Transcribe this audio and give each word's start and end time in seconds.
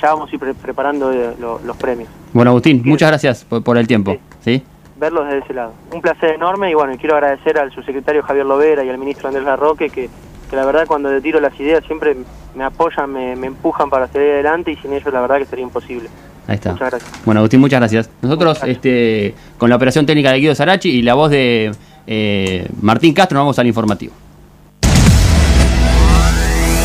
ya 0.00 0.14
vamos 0.14 0.30
a 0.30 0.34
ir 0.34 0.54
preparando 0.54 1.12
eh, 1.12 1.34
los 1.38 1.76
premios. 1.76 2.08
Bueno, 2.32 2.50
Agustín, 2.50 2.82
muchas 2.84 3.08
gracias 3.10 3.44
por, 3.44 3.76
el 3.76 3.86
tiempo. 3.86 4.16
¿sí? 4.40 4.62
Verlos 4.96 5.26
desde 5.26 5.38
ese 5.38 5.54
lado. 5.54 5.72
Un 5.92 6.00
placer 6.00 6.34
enorme 6.34 6.70
y 6.70 6.74
bueno, 6.74 6.94
quiero 6.98 7.16
agradecer 7.16 7.58
al 7.58 7.72
subsecretario 7.72 8.22
Javier 8.22 8.46
Lovera 8.46 8.84
y 8.84 8.88
al 8.88 8.98
ministro 8.98 9.28
Andrés 9.28 9.44
Larroque 9.44 9.90
que, 9.90 10.08
que 10.48 10.56
la 10.56 10.64
verdad 10.64 10.84
cuando 10.86 11.10
le 11.10 11.20
tiro 11.20 11.40
las 11.40 11.58
ideas 11.58 11.84
siempre 11.86 12.16
me 12.54 12.64
apoyan, 12.64 13.12
me, 13.12 13.32
empujan 13.32 13.88
para 13.90 14.06
seguir 14.08 14.32
adelante 14.32 14.72
y 14.72 14.76
sin 14.76 14.92
ellos 14.92 15.12
la 15.12 15.20
verdad 15.20 15.38
que 15.38 15.46
sería 15.46 15.64
imposible. 15.64 16.08
Ahí 16.46 16.56
está. 16.56 16.72
Muchas 16.72 16.90
gracias. 16.90 17.24
Bueno, 17.24 17.40
Agustín, 17.40 17.60
muchas 17.60 17.80
gracias. 17.80 18.10
Nosotros, 18.22 18.60
este, 18.64 19.34
con 19.56 19.70
la 19.70 19.76
operación 19.76 20.06
técnica 20.06 20.32
de 20.32 20.38
Guido 20.38 20.54
Sarachi 20.54 20.90
y 20.90 21.02
la 21.02 21.14
voz 21.14 21.30
de 21.30 21.72
eh, 22.06 22.68
Martín 22.80 23.14
Castro, 23.14 23.36
nos 23.36 23.42
vamos 23.42 23.58
al 23.58 23.66
informativo. 23.66 24.12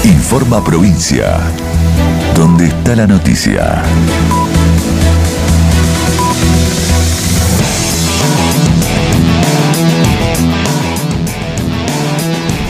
Informa 0.04 0.63
Provincia. 0.63 1.39
¿Dónde 2.36 2.65
está 2.65 2.95
la 2.97 3.07
noticia? 3.07 3.81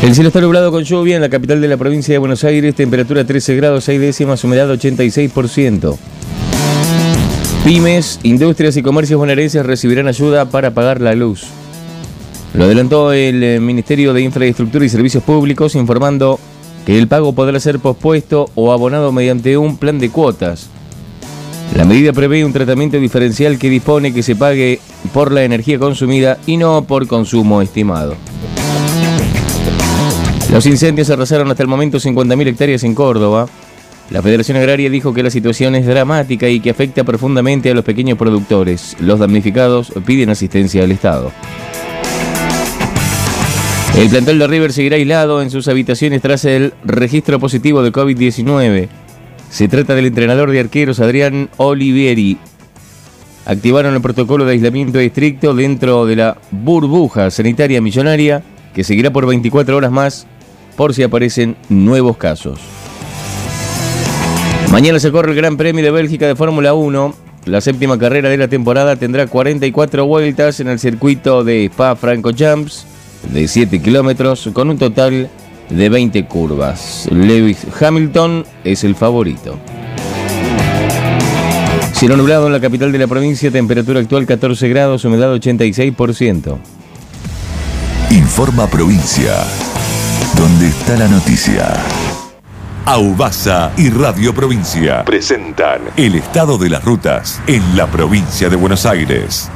El 0.04 0.14
cielo 0.14 0.28
está 0.28 0.40
nublado 0.40 0.72
con 0.72 0.84
lluvia 0.84 1.16
en 1.16 1.22
la 1.24 1.30
capital 1.30 1.62
de 1.62 1.68
la 1.68 1.78
provincia 1.78 2.14
de 2.14 2.20
Buenos 2.20 2.44
Aires, 2.44 2.76
temperatura 2.76 3.26
13 3.26 3.56
grados 3.56 3.86
6 3.86 4.00
décimas, 4.00 4.44
humedad 4.44 4.70
86%. 4.70 5.98
Pymes, 7.64 8.20
industrias 8.22 8.78
y 8.78 8.84
comercios 8.84 9.18
bonaerenses 9.18 9.66
recibirán 9.66 10.08
ayuda 10.08 10.46
para 10.46 10.76
pagar 10.76 11.02
la 11.02 11.16
luz. 11.16 11.48
Lo 12.54 12.66
adelantó 12.66 13.14
el 13.14 13.44
eh, 13.44 13.60
Ministerio 13.60 14.14
de 14.14 14.22
Infraestructura 14.22 14.86
y 14.86 14.90
Servicios 14.90 15.24
Públicos 15.24 15.74
informando 15.74 16.40
que 16.86 16.98
el 16.98 17.08
pago 17.08 17.34
podrá 17.34 17.60
ser 17.60 17.80
pospuesto 17.80 18.50
o 18.56 18.72
abonado 18.72 19.12
mediante 19.12 19.58
un 19.58 19.78
plan 19.78 20.00
de 20.00 20.10
cuotas. 20.10 20.70
La 21.76 21.84
medida 21.84 22.14
prevé 22.14 22.46
un 22.46 22.54
tratamiento 22.54 22.98
diferencial 22.98 23.58
que 23.58 23.70
dispone 23.70 24.14
que 24.14 24.24
se 24.24 24.36
pague 24.36 24.80
por 25.14 25.32
la 25.32 25.44
energía 25.44 25.80
consumida 25.80 26.38
y 26.46 26.58
no 26.58 26.84
por 26.84 27.08
consumo 27.08 27.62
estimado. 27.62 28.16
Los 30.52 30.66
incendios 30.68 31.10
arrasaron 31.10 31.50
hasta 31.52 31.64
el 31.64 31.70
momento 31.70 31.98
50.000 31.98 32.48
hectáreas 32.48 32.84
en 32.84 32.96
Córdoba. 32.96 33.48
La 34.12 34.22
Federación 34.22 34.58
Agraria 34.58 34.90
dijo 34.90 35.14
que 35.14 35.24
la 35.24 35.32
situación 35.32 35.76
es 35.76 35.86
dramática 35.86 36.48
y 36.48 36.60
que 36.60 36.70
afecta 36.70 37.04
profundamente 37.04 37.72
a 37.72 37.74
los 37.74 37.84
pequeños 37.84 38.18
productores. 38.18 38.96
Los 39.00 39.20
damnificados 39.20 39.92
piden 40.06 40.30
asistencia 40.30 40.84
al 40.84 40.92
Estado. 40.92 41.32
El 43.98 44.10
plantel 44.10 44.40
de 44.40 44.48
River 44.48 44.74
seguirá 44.74 44.98
aislado 44.98 45.42
en 45.42 45.50
sus 45.50 45.70
habitaciones 45.70 46.22
tras 46.22 46.44
el 46.44 46.74
registro 46.84 47.40
positivo 47.40 47.82
de 47.82 47.94
COVID-19. 47.94 48.90
Se 49.50 49.70
trata 49.70 49.96
del 49.96 50.08
entrenador 50.08 50.52
de 50.52 50.60
arqueros 50.60 51.00
Adrián 51.00 51.50
Olivieri. 51.56 52.38
Activaron 53.46 53.96
el 53.96 54.02
protocolo 54.02 54.44
de 54.44 54.52
aislamiento 54.52 55.00
estricto 55.00 55.54
dentro 55.54 56.06
de 56.06 56.18
la 56.18 56.38
burbuja 56.52 57.32
sanitaria 57.32 57.82
millonaria 57.82 58.44
que 58.74 58.84
seguirá 58.84 59.12
por 59.12 59.26
24 59.26 59.78
horas 59.78 59.92
más 59.92 60.28
por 60.76 60.94
si 60.94 61.02
aparecen 61.02 61.56
nuevos 61.70 62.18
casos. 62.18 62.60
Mañana 64.74 65.00
se 65.00 65.10
corre 65.10 65.32
el 65.32 65.38
Gran 65.38 65.56
Premio 65.56 65.86
de 65.86 65.92
Bélgica 65.92 66.28
de 66.28 66.36
Fórmula 66.36 66.74
1. 66.74 67.16
La 67.46 67.62
séptima 67.62 67.98
carrera 67.98 68.28
de 68.28 68.38
la 68.38 68.50
temporada 68.50 68.98
tendrá 68.98 69.26
44 69.26 70.06
vueltas 70.06 70.60
en 70.60 70.68
el 70.68 70.80
circuito 70.80 71.46
de 71.46 71.70
Spa-Francorchamps 71.70 72.88
de 73.32 73.48
7 73.48 73.82
kilómetros 73.82 74.50
con 74.54 74.70
un 74.70 74.78
total 74.78 75.30
de 75.70 75.90
20 75.90 76.26
curvas. 76.26 77.08
Lewis 77.12 77.66
Hamilton 77.80 78.46
es 78.64 78.84
el 78.84 78.96
favorito. 78.96 79.58
Cielo 81.94 82.18
nublado 82.18 82.48
en 82.48 82.54
la 82.54 82.60
capital 82.60 82.92
de 82.92 83.00
la 83.00 83.08
provincia, 83.08 83.50
temperatura 83.52 84.02
actual 84.02 84.26
14 84.26 84.68
grados, 84.68 85.06
humedad 85.06 85.34
86%. 85.34 86.58
Informa 88.12 88.68
provincia. 88.68 89.34
¿Dónde 90.36 90.68
está 90.68 90.98
la 90.98 91.08
noticia? 91.08 91.74
Aubasa 92.86 93.72
y 93.78 93.90
Radio 93.90 94.36
Provincia 94.36 95.04
presentan 95.06 95.82
el 95.98 96.14
estado 96.16 96.60
de 96.60 96.70
las 96.70 96.84
rutas 96.84 97.42
en 97.48 97.76
la 97.76 97.88
provincia 97.88 98.48
de 98.48 98.56
Buenos 98.56 98.86
Aires. 98.86 99.50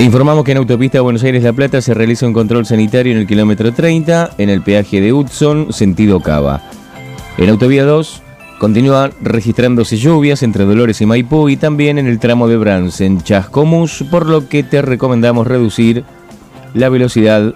Te 0.00 0.06
informamos 0.06 0.44
que 0.44 0.52
en 0.52 0.56
Autopista 0.56 1.02
Buenos 1.02 1.22
Aires-La 1.24 1.52
Plata 1.52 1.82
se 1.82 1.92
realiza 1.92 2.26
un 2.26 2.32
control 2.32 2.64
sanitario 2.64 3.12
en 3.12 3.18
el 3.18 3.26
kilómetro 3.26 3.74
30, 3.74 4.30
en 4.38 4.48
el 4.48 4.62
peaje 4.62 4.98
de 4.98 5.12
Hudson, 5.12 5.74
sentido 5.74 6.20
Cava. 6.20 6.62
En 7.36 7.50
Autovía 7.50 7.84
2 7.84 8.22
continúa 8.58 9.10
registrándose 9.20 9.98
lluvias 9.98 10.42
entre 10.42 10.64
Dolores 10.64 11.02
y 11.02 11.04
Maipú 11.04 11.50
y 11.50 11.58
también 11.58 11.98
en 11.98 12.06
el 12.06 12.18
tramo 12.18 12.48
de 12.48 12.56
Brans 12.56 13.02
en 13.02 13.20
Chascomús, 13.20 14.02
por 14.10 14.24
lo 14.24 14.48
que 14.48 14.62
te 14.62 14.80
recomendamos 14.80 15.46
reducir 15.46 16.02
la 16.72 16.88
velocidad 16.88 17.52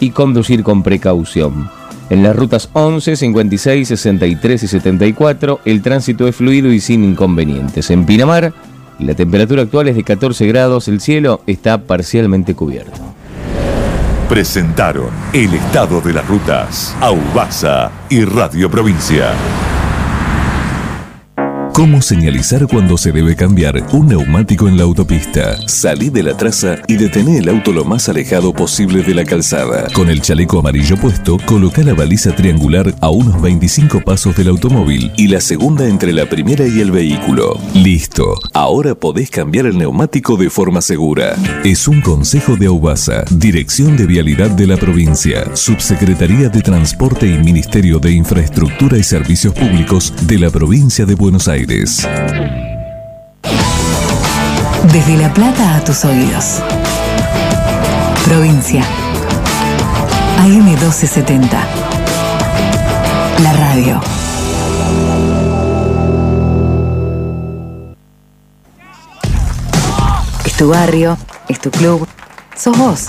y 0.00 0.12
conducir 0.12 0.62
con 0.62 0.82
precaución. 0.82 1.68
En 2.08 2.22
las 2.22 2.34
rutas 2.34 2.70
11, 2.72 3.16
56, 3.16 3.86
63 3.86 4.62
y 4.62 4.66
74 4.66 5.60
el 5.66 5.82
tránsito 5.82 6.26
es 6.26 6.36
fluido 6.36 6.72
y 6.72 6.80
sin 6.80 7.04
inconvenientes. 7.04 7.90
En 7.90 8.06
Pinamar 8.06 8.54
la 8.98 9.14
temperatura 9.14 9.62
actual 9.62 9.88
es 9.88 9.96
de 9.96 10.04
14 10.04 10.46
grados, 10.46 10.88
el 10.88 11.00
cielo 11.00 11.42
está 11.46 11.82
parcialmente 11.82 12.54
cubierto. 12.54 12.98
Presentaron 14.28 15.10
el 15.32 15.54
estado 15.54 16.00
de 16.00 16.12
las 16.12 16.26
rutas, 16.26 16.96
Aubasa 17.00 17.92
y 18.08 18.24
Radio 18.24 18.70
Provincia. 18.70 19.32
¿Cómo 21.76 22.00
señalizar 22.00 22.66
cuando 22.66 22.96
se 22.96 23.12
debe 23.12 23.36
cambiar 23.36 23.86
un 23.92 24.06
neumático 24.06 24.66
en 24.66 24.78
la 24.78 24.84
autopista? 24.84 25.58
Salí 25.68 26.08
de 26.08 26.22
la 26.22 26.34
traza 26.34 26.76
y 26.88 26.96
detené 26.96 27.36
el 27.36 27.50
auto 27.50 27.70
lo 27.70 27.84
más 27.84 28.08
alejado 28.08 28.54
posible 28.54 29.02
de 29.02 29.14
la 29.14 29.26
calzada. 29.26 29.86
Con 29.92 30.08
el 30.08 30.22
chaleco 30.22 30.60
amarillo 30.60 30.96
puesto, 30.96 31.36
coloca 31.44 31.82
la 31.82 31.92
baliza 31.92 32.34
triangular 32.34 32.94
a 33.02 33.10
unos 33.10 33.42
25 33.42 34.00
pasos 34.00 34.34
del 34.34 34.48
automóvil 34.48 35.12
y 35.18 35.28
la 35.28 35.42
segunda 35.42 35.86
entre 35.86 36.14
la 36.14 36.24
primera 36.24 36.66
y 36.66 36.80
el 36.80 36.92
vehículo. 36.92 37.60
Listo. 37.74 38.36
Ahora 38.54 38.94
podés 38.94 39.28
cambiar 39.28 39.66
el 39.66 39.76
neumático 39.76 40.38
de 40.38 40.48
forma 40.48 40.80
segura. 40.80 41.36
Es 41.62 41.86
un 41.88 42.00
consejo 42.00 42.56
de 42.56 42.68
Aubasa, 42.68 43.22
Dirección 43.30 43.98
de 43.98 44.06
Vialidad 44.06 44.48
de 44.48 44.66
la 44.66 44.78
Provincia, 44.78 45.54
Subsecretaría 45.54 46.48
de 46.48 46.62
Transporte 46.62 47.26
y 47.26 47.36
Ministerio 47.36 47.98
de 47.98 48.12
Infraestructura 48.12 48.96
y 48.96 49.02
Servicios 49.02 49.52
Públicos 49.52 50.14
de 50.22 50.38
la 50.38 50.48
Provincia 50.48 51.04
de 51.04 51.14
Buenos 51.14 51.48
Aires. 51.48 51.65
Desde 51.66 52.06
La 55.16 55.34
Plata 55.34 55.74
a 55.74 55.80
tus 55.82 56.04
oídos. 56.04 56.62
Provincia. 58.24 58.84
AM 60.38 60.64
1270. 60.64 61.58
La 63.42 63.52
radio. 63.52 64.00
Es 70.44 70.52
tu 70.52 70.68
barrio, 70.68 71.18
es 71.48 71.58
tu 71.58 71.72
club, 71.72 72.06
sos 72.56 72.78
vos. 72.78 73.08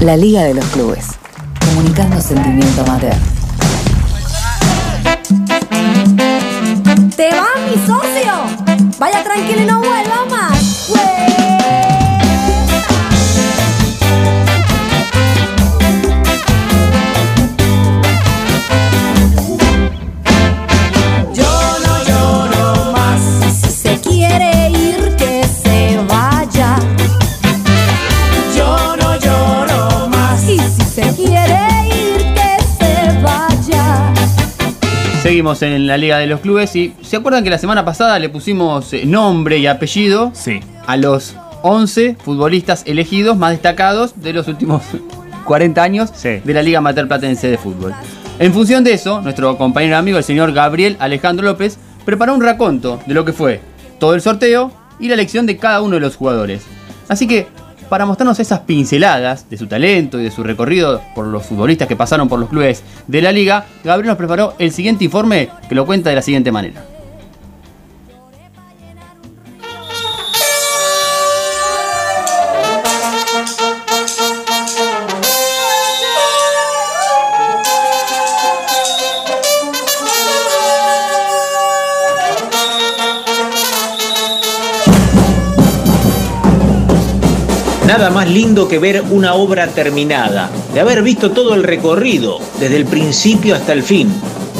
La 0.00 0.16
Liga 0.16 0.42
de 0.42 0.54
los 0.54 0.64
Clubes. 0.66 1.06
Comunicando 1.64 2.20
sentimiento 2.20 2.82
amateur. 2.82 3.33
¡Te 7.16 7.30
va 7.30 7.46
mi 7.68 7.76
socio! 7.86 8.32
Vaya 8.98 9.22
tranquilo 9.22 9.62
y 9.62 9.66
no 9.66 9.78
vuelva 9.78 10.24
Seguimos 35.34 35.62
en 35.62 35.88
la 35.88 35.96
Liga 35.96 36.18
de 36.18 36.28
los 36.28 36.38
Clubes 36.38 36.76
y 36.76 36.94
¿se 37.02 37.16
acuerdan 37.16 37.42
que 37.42 37.50
la 37.50 37.58
semana 37.58 37.84
pasada 37.84 38.20
le 38.20 38.28
pusimos 38.28 38.92
eh, 38.92 39.04
nombre 39.04 39.58
y 39.58 39.66
apellido 39.66 40.32
a 40.86 40.96
los 40.96 41.34
11 41.64 42.18
futbolistas 42.22 42.84
elegidos 42.86 43.36
más 43.36 43.50
destacados 43.50 44.22
de 44.22 44.32
los 44.32 44.46
últimos 44.46 44.84
40 45.44 45.82
años 45.82 46.22
de 46.22 46.54
la 46.54 46.62
Liga 46.62 46.80
Mater 46.80 47.08
Platense 47.08 47.48
de 47.48 47.58
Fútbol? 47.58 47.92
En 48.38 48.52
función 48.52 48.84
de 48.84 48.92
eso, 48.92 49.22
nuestro 49.22 49.58
compañero 49.58 49.96
amigo, 49.96 50.18
el 50.18 50.22
señor 50.22 50.52
Gabriel 50.52 50.96
Alejandro 51.00 51.44
López, 51.44 51.78
preparó 52.04 52.32
un 52.32 52.40
raconto 52.40 53.00
de 53.04 53.14
lo 53.14 53.24
que 53.24 53.32
fue 53.32 53.60
todo 53.98 54.14
el 54.14 54.20
sorteo 54.20 54.70
y 55.00 55.08
la 55.08 55.14
elección 55.14 55.46
de 55.46 55.56
cada 55.56 55.82
uno 55.82 55.96
de 55.96 56.00
los 56.00 56.14
jugadores. 56.14 56.62
Así 57.08 57.26
que 57.26 57.48
para 57.88 58.06
mostrarnos 58.06 58.40
esas 58.40 58.60
pinceladas 58.60 59.48
de 59.48 59.56
su 59.56 59.66
talento 59.66 60.20
y 60.20 60.24
de 60.24 60.30
su 60.30 60.42
recorrido 60.42 61.00
por 61.14 61.26
los 61.26 61.44
futbolistas 61.46 61.88
que 61.88 61.96
pasaron 61.96 62.28
por 62.28 62.38
los 62.38 62.48
clubes 62.48 62.82
de 63.06 63.22
la 63.22 63.32
liga, 63.32 63.66
Gabriel 63.82 64.08
nos 64.08 64.18
preparó 64.18 64.54
el 64.58 64.72
siguiente 64.72 65.04
informe 65.04 65.48
que 65.68 65.74
lo 65.74 65.86
cuenta 65.86 66.10
de 66.10 66.16
la 66.16 66.22
siguiente 66.22 66.52
manera. 66.52 66.93
Lindo 88.34 88.66
que 88.66 88.80
ver 88.80 89.04
una 89.10 89.34
obra 89.34 89.68
terminada, 89.68 90.50
de 90.74 90.80
haber 90.80 91.04
visto 91.04 91.30
todo 91.30 91.54
el 91.54 91.62
recorrido, 91.62 92.40
desde 92.58 92.76
el 92.76 92.84
principio 92.84 93.54
hasta 93.54 93.72
el 93.72 93.84
fin. 93.84 94.08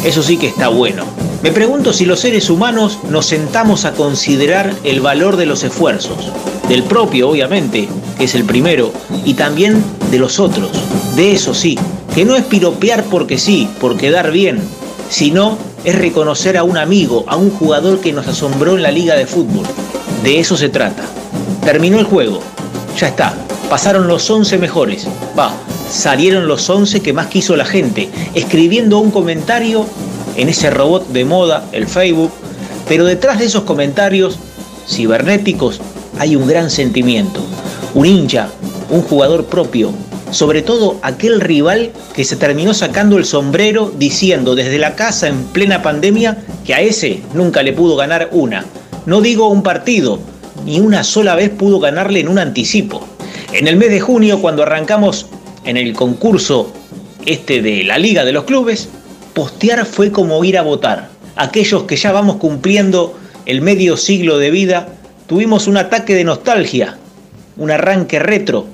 Eso 0.05 0.23
sí 0.23 0.37
que 0.37 0.47
está 0.47 0.69
bueno. 0.69 1.05
Me 1.43 1.51
pregunto 1.51 1.93
si 1.93 2.05
los 2.05 2.21
seres 2.21 2.51
humanos 2.51 3.01
nos 3.11 3.27
sentamos 3.27 3.85
a 3.85 3.93
considerar 3.93 4.73
el 4.85 5.01
valor 5.01 5.37
de 5.37 5.47
los 5.47 5.65
esfuerzos, 5.65 6.31
del 6.69 6.85
propio 6.85 7.29
obviamente, 7.29 7.89
que 8.17 8.25
es 8.25 8.37
el 8.37 8.45
primero, 8.45 8.93
y 9.25 9.35
también 9.35 9.83
de 10.13 10.21
los 10.21 10.39
otros. 10.39 10.71
De 11.17 11.33
eso 11.33 11.53
sí, 11.53 11.77
que 12.15 12.25
no 12.25 12.37
es 12.37 12.45
piropear 12.45 13.03
porque 13.05 13.39
sí, 13.39 13.69
por 13.81 13.97
quedar 13.97 14.31
bien, 14.31 14.61
sino 15.11 15.59
es 15.83 15.97
reconocer 15.97 16.57
a 16.57 16.63
un 16.63 16.79
amigo, 16.79 17.25
a 17.27 17.35
un 17.35 17.51
jugador 17.51 18.01
que 18.01 18.13
nos 18.13 18.29
asombró 18.29 18.77
en 18.77 18.85
la 18.85 18.93
liga 18.93 19.17
de 19.17 19.27
fútbol. 19.27 19.67
De 20.23 20.39
eso 20.39 20.57
se 20.57 20.69
trata. 20.69 21.03
Terminó 21.65 21.99
el 21.99 22.05
juego, 22.05 22.41
ya 22.99 23.09
está, 23.09 23.35
pasaron 23.75 24.07
los 24.07 24.31
11 24.31 24.59
mejores. 24.59 25.09
Va, 25.37 25.53
salieron 25.91 26.47
los 26.47 26.71
11 26.71 27.01
que 27.01 27.13
más 27.13 27.27
quiso 27.27 27.57
la 27.57 27.65
gente, 27.65 28.09
escribiendo 28.33 29.01
un 29.01 29.11
comentario 29.11 29.85
en 30.37 30.49
ese 30.49 30.71
robot 30.71 31.09
de 31.09 31.25
moda, 31.25 31.65
el 31.73 31.89
Facebook, 31.89 32.31
pero 32.87 33.05
detrás 33.05 33.41
de 33.41 33.47
esos 33.47 33.65
comentarios 33.65 34.39
cibernéticos 34.89 35.81
hay 36.21 36.37
un 36.37 36.47
gran 36.47 36.71
sentimiento, 36.71 37.41
un 37.95 38.07
hincha, 38.07 38.49
un 38.91 39.03
jugador 39.03 39.47
propio, 39.47 39.91
sobre 40.31 40.63
todo 40.63 41.01
aquel 41.03 41.41
rival 41.41 41.91
que 42.15 42.25
se 42.25 42.37
terminó 42.37 42.75
sacando 42.75 43.19
el 43.19 43.25
sombrero 43.25 43.93
diciendo 43.99 44.55
desde 44.55 44.79
la 44.79 44.95
casa 44.95 45.27
en 45.27 45.47
plena 45.47 45.83
pandemia 45.83 46.39
que 46.65 46.75
a 46.75 46.81
ese 46.81 47.23
nunca 47.35 47.65
le 47.65 47.73
pudo 47.73 47.97
ganar 47.97 48.29
una. 48.31 48.67
No 49.05 49.21
digo 49.21 49.49
un 49.49 49.65
partido, 49.65 50.21
ni 50.65 50.79
una 50.79 51.03
sola 51.03 51.35
vez 51.35 51.51
pudo 51.51 51.81
ganarle 51.81 52.21
en 52.21 52.29
un 52.29 52.39
anticipo. 52.39 53.05
En 53.55 53.69
el 53.69 53.77
mes 53.77 53.91
de 53.91 54.01
junio, 54.01 54.41
cuando 54.41 54.65
arrancamos 54.65 55.27
en 55.65 55.77
el 55.77 55.93
concurso 55.93 56.73
este 57.25 57.63
de 57.63 57.85
la 57.85 57.99
Liga 57.99 58.25
de 58.25 58.33
los 58.33 58.43
Clubes, 58.43 58.89
postear 59.33 59.87
fue 59.87 60.11
como 60.11 60.45
ir 60.45 60.59
a 60.59 60.63
votar. 60.63 61.09
Aquellos 61.37 61.85
que 61.85 61.95
ya 61.95 62.11
vamos 62.11 62.39
cumpliendo 62.39 63.17
el 63.47 63.61
medio 63.61 63.97
siglo 63.97 64.39
de 64.39 64.51
vida, 64.51 64.89
tuvimos 65.29 65.69
un 65.69 65.77
ataque 65.77 66.17
de 66.17 66.25
nostalgia, 66.25 66.99
un 67.57 67.71
arranque 67.71 68.19
retro. 68.19 68.67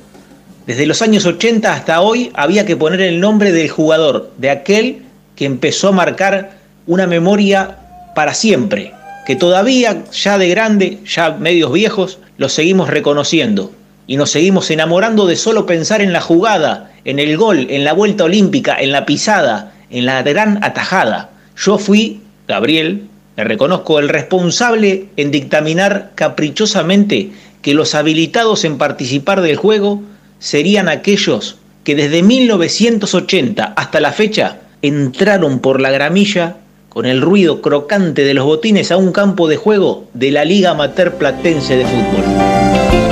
Desde 0.66 0.86
los 0.86 1.02
años 1.02 1.26
80 1.26 1.74
hasta 1.74 2.00
hoy 2.00 2.30
había 2.32 2.64
que 2.64 2.78
poner 2.78 3.02
el 3.02 3.20
nombre 3.20 3.52
del 3.52 3.68
jugador, 3.68 4.30
de 4.38 4.48
aquel 4.48 5.02
que 5.36 5.44
empezó 5.44 5.88
a 5.88 5.92
marcar 5.92 6.52
una 6.86 7.06
memoria 7.06 7.76
para 8.14 8.32
siempre, 8.32 8.94
que 9.26 9.36
todavía 9.36 10.04
ya 10.10 10.38
de 10.38 10.48
grande, 10.48 11.00
ya 11.04 11.32
medios 11.32 11.70
viejos, 11.70 12.18
los 12.38 12.54
seguimos 12.54 12.88
reconociendo 12.88 13.72
y 14.10 14.16
nos 14.16 14.32
seguimos 14.32 14.68
enamorando 14.72 15.24
de 15.24 15.36
solo 15.36 15.66
pensar 15.66 16.00
en 16.00 16.12
la 16.12 16.20
jugada, 16.20 16.90
en 17.04 17.20
el 17.20 17.36
gol, 17.36 17.68
en 17.70 17.84
la 17.84 17.92
vuelta 17.92 18.24
olímpica, 18.24 18.76
en 18.76 18.90
la 18.90 19.06
pisada, 19.06 19.72
en 19.88 20.04
la 20.04 20.20
gran 20.24 20.64
atajada. 20.64 21.30
Yo 21.56 21.78
fui, 21.78 22.20
Gabriel, 22.48 23.04
me 23.36 23.44
reconozco, 23.44 24.00
el 24.00 24.08
responsable 24.08 25.06
en 25.16 25.30
dictaminar 25.30 26.10
caprichosamente 26.16 27.30
que 27.62 27.72
los 27.72 27.94
habilitados 27.94 28.64
en 28.64 28.78
participar 28.78 29.42
del 29.42 29.54
juego 29.54 30.02
serían 30.40 30.88
aquellos 30.88 31.58
que 31.84 31.94
desde 31.94 32.24
1980 32.24 33.74
hasta 33.76 34.00
la 34.00 34.10
fecha 34.10 34.56
entraron 34.82 35.60
por 35.60 35.80
la 35.80 35.92
gramilla 35.92 36.56
con 36.88 37.06
el 37.06 37.20
ruido 37.20 37.62
crocante 37.62 38.24
de 38.24 38.34
los 38.34 38.44
botines 38.44 38.90
a 38.90 38.96
un 38.96 39.12
campo 39.12 39.46
de 39.46 39.56
juego 39.56 40.08
de 40.14 40.32
la 40.32 40.44
Liga 40.44 40.70
Amateur 40.70 41.14
Platense 41.14 41.76
de 41.76 41.84
Fútbol. 41.84 43.09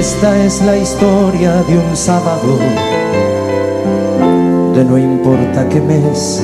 Esta 0.00 0.34
es 0.42 0.62
la 0.62 0.78
historia 0.78 1.62
de 1.68 1.76
un 1.76 1.94
sábado, 1.94 2.58
de 4.74 4.82
no 4.82 4.96
importa 4.96 5.68
qué 5.68 5.78
mes, 5.78 6.42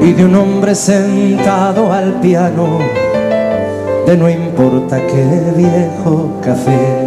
y 0.00 0.14
de 0.14 0.24
un 0.24 0.34
hombre 0.34 0.74
sentado 0.74 1.92
al 1.92 2.14
piano 2.22 2.78
de 4.06 4.16
no 4.16 4.30
importa 4.30 4.96
qué 4.96 5.52
viejo 5.54 6.40
café. 6.42 7.06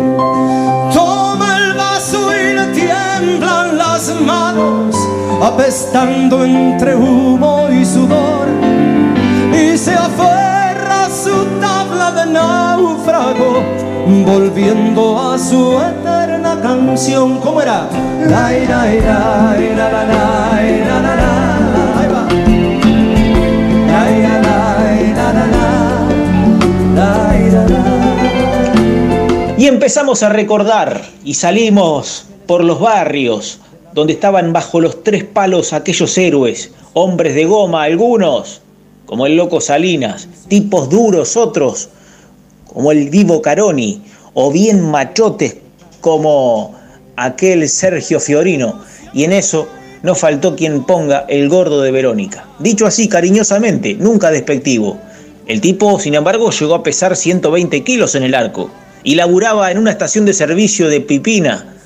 Toma 0.94 1.58
el 1.58 1.74
vaso 1.74 2.30
y 2.36 2.54
le 2.54 2.68
tiemblan 2.68 3.80
las 3.80 4.14
manos, 4.22 4.96
apestando 5.42 6.46
entre 6.46 6.96
humo 6.96 7.68
y 7.72 7.84
sudor, 7.84 8.46
y 9.60 9.76
se 9.76 9.96
aferra 9.96 11.06
a 11.06 11.10
su 11.10 11.46
tabla 11.60 12.12
de 12.12 12.32
náufrago, 12.32 13.64
volviendo 14.25 15.19
a 15.19 15.38
su 15.38 15.80
eterna 15.80 16.59
canción. 16.62 17.39
¿Cómo 17.39 17.62
era? 17.62 17.88
La, 18.27 18.51
la, 18.51 18.86
la, 18.86 19.57
la, 19.75 19.89
la, 19.89 19.89
la, 19.92 21.01
la, 21.01 21.15
la. 21.15 21.38
Y 29.57 29.65
empezamos 29.65 30.21
a 30.21 30.30
recordar 30.30 31.01
y 31.24 31.33
salimos 31.33 32.27
por 32.45 32.63
los 32.63 32.80
barrios 32.80 33.59
donde 33.94 34.13
estaban 34.13 34.54
bajo 34.54 34.80
los 34.80 35.04
tres 35.04 35.24
palos 35.24 35.74
aquellos 35.74 36.15
héroes, 36.18 36.71
hombres 36.94 37.33
de 37.33 37.45
goma 37.45 37.83
algunos, 37.83 38.62
como 39.07 39.25
el 39.25 39.36
loco 39.36 39.59
Salinas, 39.59 40.30
tipos 40.48 40.89
duros 40.89 41.36
otros, 41.36 41.89
como 42.78 42.92
el 42.92 43.10
Divo 43.10 43.42
Caroni, 43.42 44.04
o 44.36 44.52
bien 44.52 44.88
machotes 44.92 45.56
como 46.00 46.76
aquel 47.16 47.68
Sergio 47.68 48.19
Fiorino. 48.19 48.80
Y 49.16 49.24
en 49.24 49.34
eso 49.34 49.68
no 50.04 50.14
faltó 50.14 50.56
quien 50.56 50.84
ponga 50.84 51.26
el 51.28 51.50
gordo 51.50 51.81
de 51.81 51.90
Verónica. 51.90 52.46
Dicho 52.60 52.86
así 52.86 53.10
cariñosamente, 53.10 53.96
nunca 53.96 54.30
despectivo. 54.30 55.00
El 55.48 55.60
tipo, 55.60 56.00
sin 56.00 56.14
embargo, 56.14 56.52
llegó 56.52 56.76
a 56.76 56.84
pesar 56.84 57.16
120 57.16 57.84
kilos 57.84 58.14
en 58.14 58.22
el 58.22 58.36
arco 58.36 58.69
y 59.04 59.16
laburaba 59.16 59.72
en 59.72 59.80
una 59.80 59.90
estación 59.90 60.26
de 60.26 60.34
servicio 60.34 60.88
de 60.88 61.02
Pipina 61.02 61.77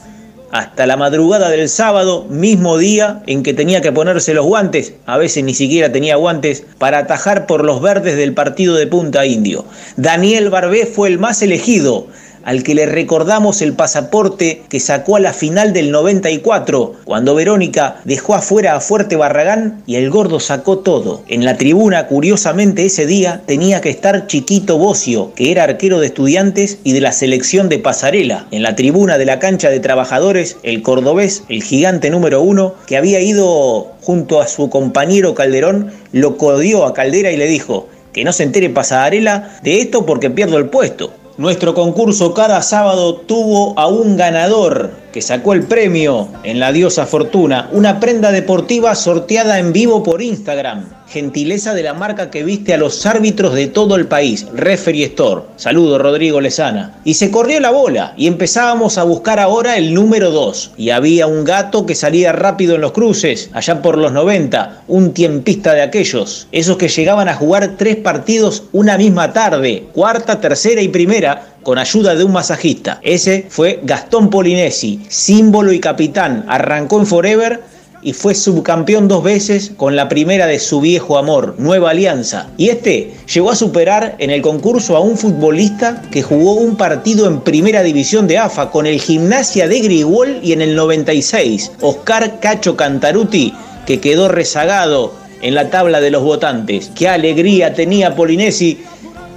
hasta 0.51 0.86
la 0.86 0.98
madrugada 0.98 1.50
del 1.50 1.70
sábado, 1.70 2.25
mismo 2.29 2.77
día 2.77 3.24
en 3.27 3.43
que 3.43 3.53
tenía 3.53 3.81
que 3.81 3.91
ponerse 3.91 4.34
los 4.34 4.46
guantes, 4.46 4.93
a 5.05 5.17
veces 5.17 5.43
ni 5.43 5.53
siquiera 5.53 5.91
tenía 5.91 6.15
guantes, 6.15 6.63
para 6.77 7.00
atajar 7.00 7.46
por 7.46 7.63
los 7.63 7.81
verdes 7.81 8.17
del 8.17 8.34
partido 8.34 8.75
de 8.75 8.88
Punta 8.88 9.25
Indio. 9.25 9.65
Daniel 9.96 10.50
Barbé 10.50 10.86
fue 10.86 11.10
el 11.10 11.20
más 11.20 11.41
elegido, 11.41 12.08
al 12.43 12.63
que 12.63 12.75
le 12.75 12.86
recordamos 12.86 13.62
el 13.62 13.74
pasaporte 13.74 14.63
que 14.69 14.79
sacó 14.79 15.15
a 15.15 15.19
la 15.19 15.33
final 15.33 15.74
del 15.74 15.91
94, 15.91 16.95
cuando 17.03 17.36
Verónica 17.36 18.01
dejó 18.05 18.36
afuera 18.36 18.75
a 18.75 18.81
Fuerte 18.81 19.15
Barragán 19.15 19.83
y 19.86 19.95
el 19.95 20.10
gordo 20.10 20.39
sacó 20.39 20.79
todo. 20.79 21.24
En 21.27 21.45
la 21.45 21.57
tribuna, 21.57 22.07
curiosamente 22.07 22.86
ese 22.86 23.05
día, 23.05 23.41
tenía 23.45 23.81
que 23.81 23.89
estar 23.89 24.27
Chiquito 24.27 24.77
Bocio, 24.77 25.33
que 25.36 25.51
era 25.51 25.63
arquero 25.63 26.00
de 26.00 26.07
estudiantes 26.07 26.79
y 26.83 26.93
de 26.93 27.01
la 27.01 27.12
selección 27.12 27.69
de 27.69 27.79
Pasarela. 27.79 28.48
En 28.51 28.63
la 28.63 28.75
tribuna 28.75 29.17
de 29.17 29.25
la 29.25 29.39
cancha 29.39 29.69
de 29.69 29.79
trabajadores, 29.79 30.57
el 30.63 30.81
cordobés, 30.81 31.43
el 31.50 31.63
gigante 31.63 32.10
número 32.10 32.41
uno, 32.41 32.75
que 32.88 32.98
había 32.98 33.21
ido 33.21 33.91
junto 34.01 34.41
a 34.41 34.48
su 34.48 34.69
compañero 34.69 35.36
Calderón, 35.36 35.91
lo 36.12 36.38
codió 36.38 36.86
a 36.86 36.93
Caldera 36.93 37.31
y 37.31 37.38
le 37.38 37.48
dijo, 37.48 37.88
que 38.13 38.24
no 38.24 38.33
se 38.33 38.43
entere 38.43 38.69
Pasarela 38.69 39.60
de 39.63 39.79
esto 39.79 40.05
porque 40.05 40.29
pierdo 40.29 40.57
el 40.57 40.69
puesto. 40.69 41.13
Nuestro 41.41 41.74
concurso 41.74 42.36
cada 42.36 42.62
sábado 42.62 43.15
tuvo 43.15 43.74
a 43.75 43.88
un 43.88 44.15
ganador 44.15 44.91
que 45.11 45.21
sacó 45.21 45.53
el 45.53 45.63
premio 45.63 46.29
en 46.43 46.59
la 46.59 46.71
diosa 46.71 47.05
Fortuna, 47.05 47.69
una 47.71 47.99
prenda 47.99 48.31
deportiva 48.31 48.95
sorteada 48.95 49.59
en 49.59 49.73
vivo 49.73 50.03
por 50.03 50.21
Instagram. 50.21 50.85
Gentileza 51.07 51.73
de 51.73 51.83
la 51.83 51.93
marca 51.93 52.31
que 52.31 52.45
viste 52.45 52.73
a 52.73 52.77
los 52.77 53.05
árbitros 53.05 53.53
de 53.53 53.67
todo 53.67 53.97
el 53.97 54.07
país, 54.07 54.47
Referee 54.53 55.03
Store. 55.03 55.41
Saludo 55.57 55.97
Rodrigo 55.97 56.39
Lezana. 56.39 57.01
Y 57.03 57.15
se 57.15 57.29
corrió 57.29 57.59
la 57.59 57.69
bola 57.69 58.13
y 58.15 58.27
empezábamos 58.27 58.97
a 58.97 59.03
buscar 59.03 59.37
ahora 59.37 59.75
el 59.75 59.93
número 59.93 60.31
2. 60.31 60.71
Y 60.77 60.91
había 60.91 61.27
un 61.27 61.43
gato 61.43 61.85
que 61.85 61.95
salía 61.95 62.31
rápido 62.31 62.75
en 62.75 62.81
los 62.81 62.93
cruces, 62.93 63.49
allá 63.51 63.81
por 63.81 63.97
los 63.97 64.13
90, 64.13 64.83
un 64.87 65.13
tiempista 65.13 65.73
de 65.73 65.81
aquellos. 65.81 66.47
Esos 66.53 66.77
que 66.77 66.87
llegaban 66.87 67.27
a 67.27 67.35
jugar 67.35 67.75
tres 67.77 67.97
partidos 67.97 68.63
una 68.71 68.97
misma 68.97 69.33
tarde, 69.33 69.87
cuarta, 69.91 70.39
tercera 70.39 70.81
y 70.81 70.87
primera, 70.87 71.50
con 71.63 71.77
ayuda 71.77 72.15
de 72.15 72.23
un 72.23 72.31
masajista. 72.31 72.99
Ese 73.03 73.45
fue 73.49 73.79
Gastón 73.83 74.29
Polinesi, 74.29 75.01
símbolo 75.07 75.71
y 75.71 75.79
capitán. 75.79 76.45
Arrancó 76.47 76.99
en 76.99 77.05
Forever 77.05 77.61
y 78.03 78.13
fue 78.13 78.33
subcampeón 78.33 79.07
dos 79.07 79.23
veces 79.23 79.71
con 79.77 79.95
la 79.95 80.09
primera 80.09 80.47
de 80.47 80.59
su 80.59 80.81
viejo 80.81 81.17
amor, 81.17 81.55
Nueva 81.59 81.91
Alianza. 81.91 82.49
Y 82.57 82.69
este 82.69 83.13
llegó 83.31 83.51
a 83.51 83.55
superar 83.55 84.15
en 84.17 84.31
el 84.31 84.41
concurso 84.41 84.95
a 84.95 85.01
un 85.01 85.17
futbolista 85.17 86.01
que 86.11 86.23
jugó 86.23 86.53
un 86.53 86.77
partido 86.77 87.27
en 87.27 87.41
primera 87.41 87.83
división 87.83 88.27
de 88.27 88.39
AFA 88.39 88.71
con 88.71 88.87
el 88.87 88.99
Gimnasia 88.99 89.67
de 89.67 89.79
Grigol 89.81 90.39
y 90.41 90.53
en 90.53 90.61
el 90.61 90.75
96, 90.75 91.73
Oscar 91.81 92.39
Cacho 92.39 92.75
Cantaruti, 92.75 93.53
que 93.85 93.99
quedó 93.99 94.27
rezagado 94.27 95.13
en 95.41 95.55
la 95.55 95.69
tabla 95.69 96.01
de 96.01 96.11
los 96.11 96.23
votantes. 96.23 96.91
Qué 96.95 97.07
alegría 97.07 97.73
tenía 97.73 98.15
Polinesi 98.15 98.79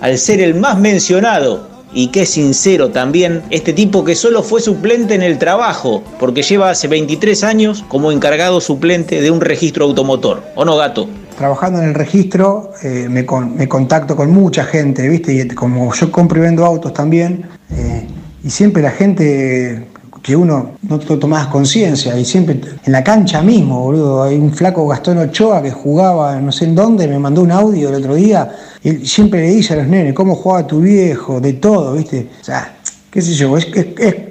al 0.00 0.18
ser 0.18 0.40
el 0.40 0.54
más 0.54 0.78
mencionado 0.78 1.73
y 1.94 2.08
qué 2.08 2.26
sincero 2.26 2.90
también 2.90 3.42
este 3.50 3.72
tipo 3.72 4.04
que 4.04 4.14
solo 4.14 4.42
fue 4.42 4.60
suplente 4.60 5.14
en 5.14 5.22
el 5.22 5.38
trabajo, 5.38 6.02
porque 6.18 6.42
lleva 6.42 6.70
hace 6.70 6.88
23 6.88 7.44
años 7.44 7.84
como 7.88 8.12
encargado 8.12 8.60
suplente 8.60 9.20
de 9.20 9.30
un 9.30 9.40
registro 9.40 9.84
automotor. 9.84 10.42
¿O 10.56 10.64
no, 10.64 10.76
gato? 10.76 11.08
Trabajando 11.38 11.80
en 11.80 11.88
el 11.88 11.94
registro 11.94 12.72
eh, 12.82 13.06
me, 13.08 13.24
contacto 13.68 14.16
con 14.16 14.30
mucha 14.30 14.64
gente, 14.64 15.08
¿viste? 15.08 15.34
Y 15.34 15.48
como 15.48 15.92
yo 15.94 16.10
compro 16.10 16.38
y 16.38 16.42
vendo 16.42 16.64
autos 16.64 16.92
también, 16.92 17.46
eh, 17.70 18.06
y 18.42 18.50
siempre 18.50 18.82
la 18.82 18.90
gente 18.90 19.86
que 20.24 20.34
uno 20.34 20.70
no 20.88 20.98
tomás 20.98 21.48
conciencia 21.48 22.18
y 22.18 22.24
siempre 22.24 22.58
en 22.82 22.92
la 22.92 23.04
cancha 23.04 23.42
mismo, 23.42 23.82
boludo, 23.82 24.22
hay 24.22 24.38
un 24.38 24.54
flaco 24.54 24.88
Gastón 24.88 25.18
Ochoa 25.18 25.62
que 25.62 25.70
jugaba 25.70 26.40
no 26.40 26.50
sé 26.50 26.64
en 26.64 26.74
dónde, 26.74 27.06
me 27.06 27.18
mandó 27.18 27.42
un 27.42 27.52
audio 27.52 27.90
el 27.90 27.96
otro 27.96 28.14
día 28.14 28.50
y 28.82 29.04
siempre 29.04 29.42
le 29.42 29.48
dice 29.50 29.74
a 29.74 29.76
los 29.76 29.86
nenes 29.86 30.14
cómo 30.14 30.34
jugaba 30.34 30.66
tu 30.66 30.80
viejo, 30.80 31.42
de 31.42 31.52
todo, 31.52 31.92
¿viste? 31.92 32.28
O 32.40 32.44
sea, 32.44 32.74
qué 33.10 33.20
sé 33.20 33.34
yo, 33.34 33.54
es, 33.58 33.66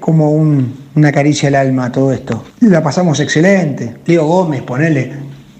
como 0.00 0.32
una 0.32 1.12
caricia 1.12 1.46
al 1.48 1.54
alma 1.54 1.92
todo 1.92 2.12
esto. 2.12 2.42
La 2.58 2.82
pasamos 2.82 3.20
excelente. 3.20 3.94
Leo 4.04 4.26
Gómez, 4.26 4.62
ponele, 4.62 5.12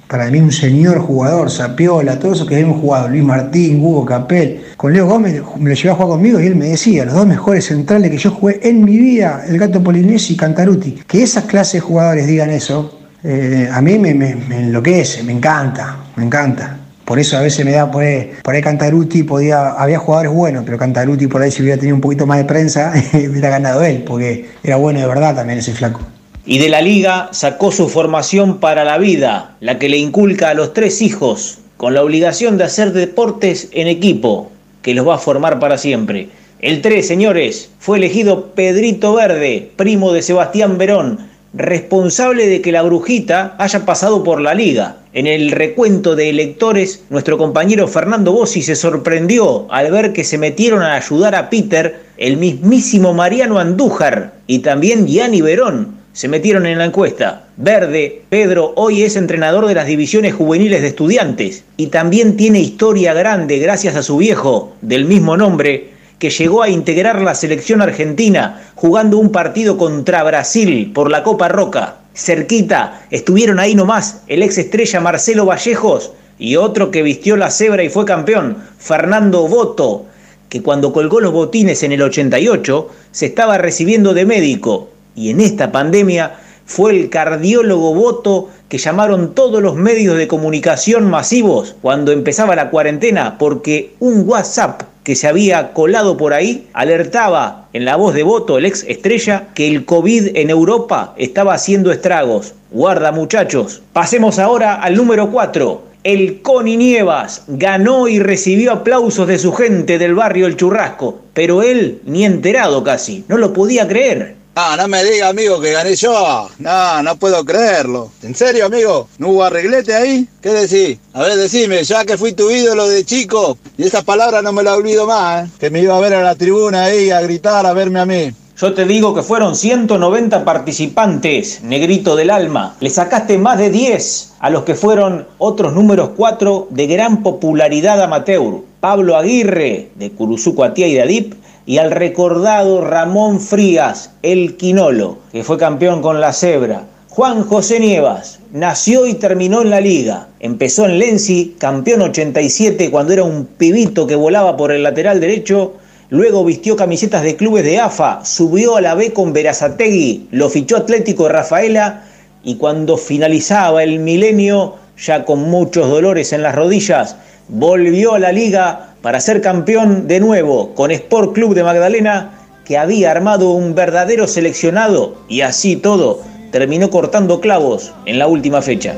para 0.08 0.30
mí 0.30 0.38
un 0.38 0.52
señor 0.52 0.98
jugador, 0.98 1.50
Sapiola, 1.50 2.18
todo 2.18 2.32
eso 2.32 2.46
que 2.46 2.58
hemos 2.58 2.80
jugado, 2.80 3.08
Luis 3.08 3.22
Martín, 3.22 3.82
Hugo 3.82 4.04
Capel. 4.04 4.62
Con 4.76 4.92
Leo 4.92 5.06
Gómez 5.06 5.42
me 5.58 5.70
lo 5.70 5.74
llevó 5.74 5.92
a 5.92 5.96
jugar 5.96 6.08
conmigo 6.10 6.40
y 6.40 6.46
él 6.46 6.56
me 6.56 6.66
decía, 6.66 7.04
los 7.04 7.14
dos 7.14 7.26
mejores 7.26 7.66
centrales 7.66 8.10
que 8.10 8.18
yo 8.18 8.30
jugué 8.30 8.60
en 8.62 8.84
mi 8.84 8.96
vida, 8.98 9.44
el 9.48 9.58
Gato 9.58 9.82
Polinesi 9.82 10.34
y 10.34 10.36
Cantaruti. 10.36 10.92
Que 11.06 11.22
esas 11.22 11.44
clases 11.44 11.74
de 11.74 11.80
jugadores 11.80 12.26
digan 12.26 12.50
eso, 12.50 12.98
eh, 13.22 13.68
a 13.72 13.80
mí 13.80 13.98
me, 13.98 14.10
enloquece, 14.10 15.22
me 15.22 15.32
encanta, 15.32 15.96
me 16.16 16.24
encanta. 16.24 16.78
Por 17.04 17.18
eso 17.18 17.36
a 17.36 17.40
veces 17.40 17.64
me 17.64 17.72
da 17.72 17.90
por 17.90 18.02
ahí, 18.02 18.32
por 18.42 18.54
ahí 18.54 18.62
Cantaruti 18.62 19.22
podía, 19.22 19.70
había 19.70 19.98
jugadores 19.98 20.32
buenos, 20.32 20.64
pero 20.64 20.78
Cantaruti 20.78 21.26
por 21.26 21.42
ahí 21.42 21.50
si 21.50 21.62
hubiera 21.62 21.78
tenido 21.78 21.96
un 21.96 22.00
poquito 22.00 22.26
más 22.26 22.38
de 22.38 22.44
prensa, 22.44 22.92
hubiera 23.12 23.50
ganado 23.50 23.82
él, 23.82 24.04
porque 24.06 24.50
era 24.62 24.76
bueno 24.76 25.00
de 25.00 25.06
verdad 25.06 25.34
también 25.34 25.58
ese 25.58 25.72
flaco 25.72 26.00
y 26.46 26.58
de 26.58 26.68
la 26.68 26.82
liga 26.82 27.28
sacó 27.32 27.72
su 27.72 27.88
formación 27.88 28.58
para 28.58 28.84
la 28.84 28.98
vida, 28.98 29.56
la 29.60 29.78
que 29.78 29.88
le 29.88 29.96
inculca 29.96 30.50
a 30.50 30.54
los 30.54 30.74
tres 30.74 31.00
hijos, 31.00 31.58
con 31.76 31.94
la 31.94 32.02
obligación 32.02 32.58
de 32.58 32.64
hacer 32.64 32.92
deportes 32.92 33.68
en 33.72 33.88
equipo, 33.88 34.50
que 34.82 34.94
los 34.94 35.08
va 35.08 35.14
a 35.14 35.18
formar 35.18 35.58
para 35.58 35.78
siempre. 35.78 36.28
El 36.60 36.82
3, 36.82 37.06
señores, 37.06 37.70
fue 37.78 37.98
elegido 37.98 38.52
Pedrito 38.54 39.14
Verde, 39.14 39.70
primo 39.76 40.12
de 40.12 40.22
Sebastián 40.22 40.78
Verón, 40.78 41.18
responsable 41.54 42.46
de 42.46 42.60
que 42.60 42.72
la 42.72 42.82
brujita 42.82 43.54
haya 43.58 43.86
pasado 43.86 44.24
por 44.24 44.40
la 44.40 44.54
liga. 44.54 44.96
En 45.12 45.26
el 45.26 45.50
recuento 45.50 46.16
de 46.16 46.30
electores, 46.30 47.04
nuestro 47.10 47.38
compañero 47.38 47.86
Fernando 47.86 48.32
Bossi 48.32 48.62
se 48.62 48.74
sorprendió 48.74 49.66
al 49.70 49.90
ver 49.92 50.12
que 50.12 50.24
se 50.24 50.38
metieron 50.38 50.82
a 50.82 50.94
ayudar 50.94 51.34
a 51.34 51.48
Peter 51.50 52.00
el 52.16 52.36
mismísimo 52.36 53.14
Mariano 53.14 53.58
Andújar 53.58 54.34
y 54.46 54.60
también 54.60 55.06
Gianni 55.06 55.42
Verón, 55.42 56.03
se 56.14 56.28
metieron 56.28 56.64
en 56.64 56.78
la 56.78 56.84
encuesta. 56.84 57.48
Verde, 57.56 58.22
Pedro, 58.30 58.72
hoy 58.76 59.02
es 59.02 59.16
entrenador 59.16 59.66
de 59.66 59.74
las 59.74 59.86
divisiones 59.86 60.32
juveniles 60.32 60.80
de 60.80 60.88
estudiantes 60.88 61.64
y 61.76 61.88
también 61.88 62.36
tiene 62.36 62.60
historia 62.60 63.12
grande 63.12 63.58
gracias 63.58 63.96
a 63.96 64.02
su 64.02 64.16
viejo, 64.16 64.76
del 64.80 65.06
mismo 65.06 65.36
nombre, 65.36 65.90
que 66.20 66.30
llegó 66.30 66.62
a 66.62 66.68
integrar 66.68 67.20
la 67.20 67.34
selección 67.34 67.82
argentina 67.82 68.62
jugando 68.76 69.18
un 69.18 69.32
partido 69.32 69.76
contra 69.76 70.22
Brasil 70.22 70.92
por 70.94 71.10
la 71.10 71.24
Copa 71.24 71.48
Roca. 71.48 71.96
Cerquita, 72.14 73.02
estuvieron 73.10 73.58
ahí 73.58 73.74
nomás 73.74 74.22
el 74.28 74.44
ex 74.44 74.56
estrella 74.58 75.00
Marcelo 75.00 75.46
Vallejos 75.46 76.12
y 76.38 76.54
otro 76.54 76.92
que 76.92 77.02
vistió 77.02 77.36
la 77.36 77.50
cebra 77.50 77.82
y 77.82 77.88
fue 77.88 78.04
campeón, 78.04 78.58
Fernando 78.78 79.48
Boto, 79.48 80.06
que 80.48 80.62
cuando 80.62 80.92
colgó 80.92 81.18
los 81.18 81.32
botines 81.32 81.82
en 81.82 81.90
el 81.90 82.02
88 82.02 82.88
se 83.10 83.26
estaba 83.26 83.58
recibiendo 83.58 84.14
de 84.14 84.26
médico 84.26 84.93
y 85.14 85.30
en 85.30 85.40
esta 85.40 85.72
pandemia 85.72 86.36
fue 86.66 86.92
el 86.92 87.10
cardiólogo 87.10 87.94
Boto 87.94 88.48
que 88.68 88.78
llamaron 88.78 89.34
todos 89.34 89.62
los 89.62 89.76
medios 89.76 90.16
de 90.16 90.28
comunicación 90.28 91.10
masivos 91.10 91.76
cuando 91.82 92.10
empezaba 92.12 92.56
la 92.56 92.70
cuarentena 92.70 93.36
porque 93.38 93.94
un 94.00 94.26
WhatsApp 94.26 94.82
que 95.04 95.14
se 95.14 95.28
había 95.28 95.74
colado 95.74 96.16
por 96.16 96.32
ahí 96.32 96.66
alertaba 96.72 97.68
en 97.74 97.84
la 97.84 97.96
voz 97.96 98.14
de 98.14 98.22
Boto, 98.22 98.56
el 98.56 98.64
ex 98.64 98.84
estrella, 98.88 99.48
que 99.54 99.68
el 99.68 99.84
COVID 99.84 100.34
en 100.34 100.48
Europa 100.48 101.14
estaba 101.18 101.52
haciendo 101.52 101.92
estragos. 101.92 102.54
Guarda 102.70 103.12
muchachos. 103.12 103.82
Pasemos 103.92 104.38
ahora 104.38 104.76
al 104.76 104.96
número 104.96 105.30
4. 105.30 105.82
El 106.04 106.40
Coni 106.40 106.76
Nievas 106.78 107.44
ganó 107.48 108.08
y 108.08 108.18
recibió 108.18 108.72
aplausos 108.72 109.28
de 109.28 109.38
su 109.38 109.52
gente 109.52 109.98
del 109.98 110.14
barrio 110.14 110.46
El 110.46 110.56
Churrasco, 110.56 111.20
pero 111.34 111.62
él 111.62 112.00
ni 112.04 112.24
enterado 112.24 112.82
casi, 112.82 113.24
no 113.28 113.36
lo 113.36 113.52
podía 113.52 113.86
creer. 113.86 114.36
Ah, 114.56 114.76
no 114.78 114.86
me 114.86 115.02
diga, 115.02 115.30
amigo, 115.30 115.60
que 115.60 115.72
gané 115.72 115.96
yo. 115.96 116.48
No, 116.60 117.02
no 117.02 117.16
puedo 117.16 117.44
creerlo. 117.44 118.12
¿En 118.22 118.36
serio, 118.36 118.66
amigo? 118.66 119.08
¿No 119.18 119.30
hubo 119.30 119.42
arreglete 119.42 119.92
ahí? 119.92 120.28
¿Qué 120.40 120.50
decís? 120.50 120.98
A 121.12 121.22
ver, 121.22 121.36
decime, 121.36 121.82
ya 121.82 122.04
que 122.04 122.16
fui 122.16 122.34
tu 122.34 122.48
ídolo 122.48 122.86
de 122.88 123.04
chico, 123.04 123.58
y 123.76 123.84
esa 123.84 124.02
palabra 124.02 124.42
no 124.42 124.52
me 124.52 124.62
la 124.62 124.74
olvido 124.74 125.08
más, 125.08 125.48
¿eh? 125.48 125.50
Que 125.58 125.70
me 125.70 125.80
iba 125.80 125.96
a 125.96 126.00
ver 126.00 126.14
a 126.14 126.22
la 126.22 126.36
tribuna 126.36 126.84
ahí 126.84 127.10
a 127.10 127.20
gritar, 127.20 127.66
a 127.66 127.72
verme 127.72 127.98
a 127.98 128.06
mí. 128.06 128.32
Yo 128.56 128.72
te 128.72 128.84
digo 128.84 129.12
que 129.12 129.24
fueron 129.24 129.56
190 129.56 130.44
participantes, 130.44 131.60
negrito 131.64 132.14
del 132.14 132.30
alma. 132.30 132.76
Le 132.78 132.90
sacaste 132.90 133.36
más 133.38 133.58
de 133.58 133.70
10 133.70 134.34
a 134.38 134.50
los 134.50 134.62
que 134.62 134.76
fueron 134.76 135.26
otros 135.38 135.72
números 135.72 136.10
4 136.16 136.68
de 136.70 136.86
gran 136.86 137.24
popularidad 137.24 138.00
amateur. 138.00 138.62
Pablo 138.78 139.16
Aguirre, 139.16 139.90
de 139.96 140.12
Curuzuco 140.12 140.64
y 140.76 140.94
de 140.94 141.02
Adip, 141.02 141.34
y 141.66 141.78
al 141.78 141.90
recordado 141.90 142.80
Ramón 142.82 143.40
Frías, 143.40 144.10
el 144.22 144.56
Quinolo, 144.56 145.18
que 145.32 145.44
fue 145.44 145.58
campeón 145.58 146.02
con 146.02 146.20
la 146.20 146.32
Cebra. 146.32 146.84
Juan 147.08 147.44
José 147.44 147.78
Nievas 147.78 148.40
nació 148.52 149.06
y 149.06 149.14
terminó 149.14 149.62
en 149.62 149.70
la 149.70 149.80
liga. 149.80 150.28
Empezó 150.40 150.84
en 150.86 150.98
Lenzi, 150.98 151.54
campeón 151.58 152.02
87 152.02 152.90
cuando 152.90 153.12
era 153.12 153.22
un 153.22 153.46
pibito 153.46 154.06
que 154.06 154.16
volaba 154.16 154.56
por 154.56 154.72
el 154.72 154.82
lateral 154.82 155.20
derecho. 155.20 155.74
Luego 156.10 156.44
vistió 156.44 156.76
camisetas 156.76 157.22
de 157.22 157.36
clubes 157.36 157.64
de 157.64 157.78
AFA, 157.78 158.24
subió 158.24 158.76
a 158.76 158.80
la 158.80 158.94
B 158.94 159.12
con 159.12 159.32
Verazategui, 159.32 160.28
lo 160.32 160.50
fichó 160.50 160.76
Atlético 160.76 161.28
Rafaela 161.28 162.04
y 162.42 162.56
cuando 162.56 162.96
finalizaba 162.96 163.82
el 163.82 164.00
milenio, 164.00 164.74
ya 164.98 165.24
con 165.24 165.48
muchos 165.50 165.88
dolores 165.88 166.32
en 166.32 166.42
las 166.42 166.54
rodillas, 166.54 167.16
volvió 167.48 168.14
a 168.14 168.18
la 168.18 168.32
liga 168.32 168.93
para 169.04 169.20
ser 169.20 169.42
campeón 169.42 170.08
de 170.08 170.18
nuevo 170.18 170.74
con 170.74 170.90
Sport 170.90 171.34
Club 171.34 171.54
de 171.54 171.62
Magdalena, 171.62 172.30
que 172.64 172.78
había 172.78 173.10
armado 173.10 173.50
un 173.50 173.74
verdadero 173.74 174.26
seleccionado 174.26 175.16
y 175.28 175.42
así 175.42 175.76
todo 175.76 176.22
terminó 176.50 176.88
cortando 176.88 177.38
clavos 177.38 177.92
en 178.06 178.18
la 178.18 178.28
última 178.28 178.62
fecha. 178.62 178.94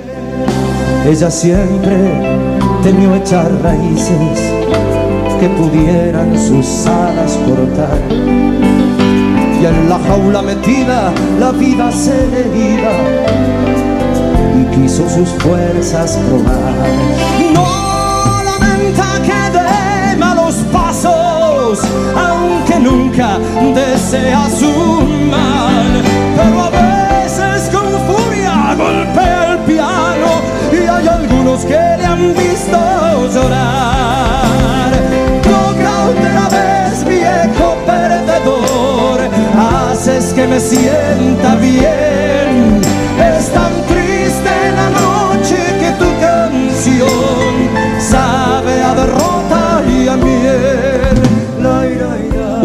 Ella 1.04 1.28
siempre 1.28 1.96
temió 2.84 3.16
echar 3.16 3.50
raíces 3.64 4.38
que 5.40 5.48
pudieran 5.48 6.38
sus 6.38 6.86
alas 6.86 7.36
cortar. 7.44 7.98
Y 9.60 9.66
en 9.66 9.88
la 9.88 9.98
jaula 9.98 10.40
metida 10.40 11.12
la 11.40 11.50
vida 11.50 11.90
se 11.90 12.28
le 12.28 12.42
iba 12.74 12.92
y 14.54 14.76
quiso 14.76 15.10
sus 15.10 15.30
fuerzas 15.42 16.16
probar. 16.28 16.74
No 17.52 17.86
Dios, 21.76 21.90
aunque 22.16 22.78
nunca 22.78 23.38
deseas 23.74 24.62
un 24.62 25.30
mal. 25.30 26.02
Pero 26.36 26.62
a 26.62 26.70
veces 26.70 27.70
con 27.70 27.86
furia 28.06 28.74
golpea 28.76 29.52
el 29.52 29.58
piano 29.60 30.42
y 30.72 30.86
hay 30.88 31.08
algunos 31.08 31.64
que 31.64 31.78
le 31.98 32.04
han 32.04 32.34
visto 32.34 32.78
llorar. 33.32 34.90
Logra 35.44 36.04
otra 36.06 36.48
vez, 36.48 37.04
viejo 37.04 37.76
perdedor, 37.86 39.20
haces 39.90 40.32
que 40.32 40.46
me 40.46 40.60
sienta 40.60 41.56
bien 41.56 42.85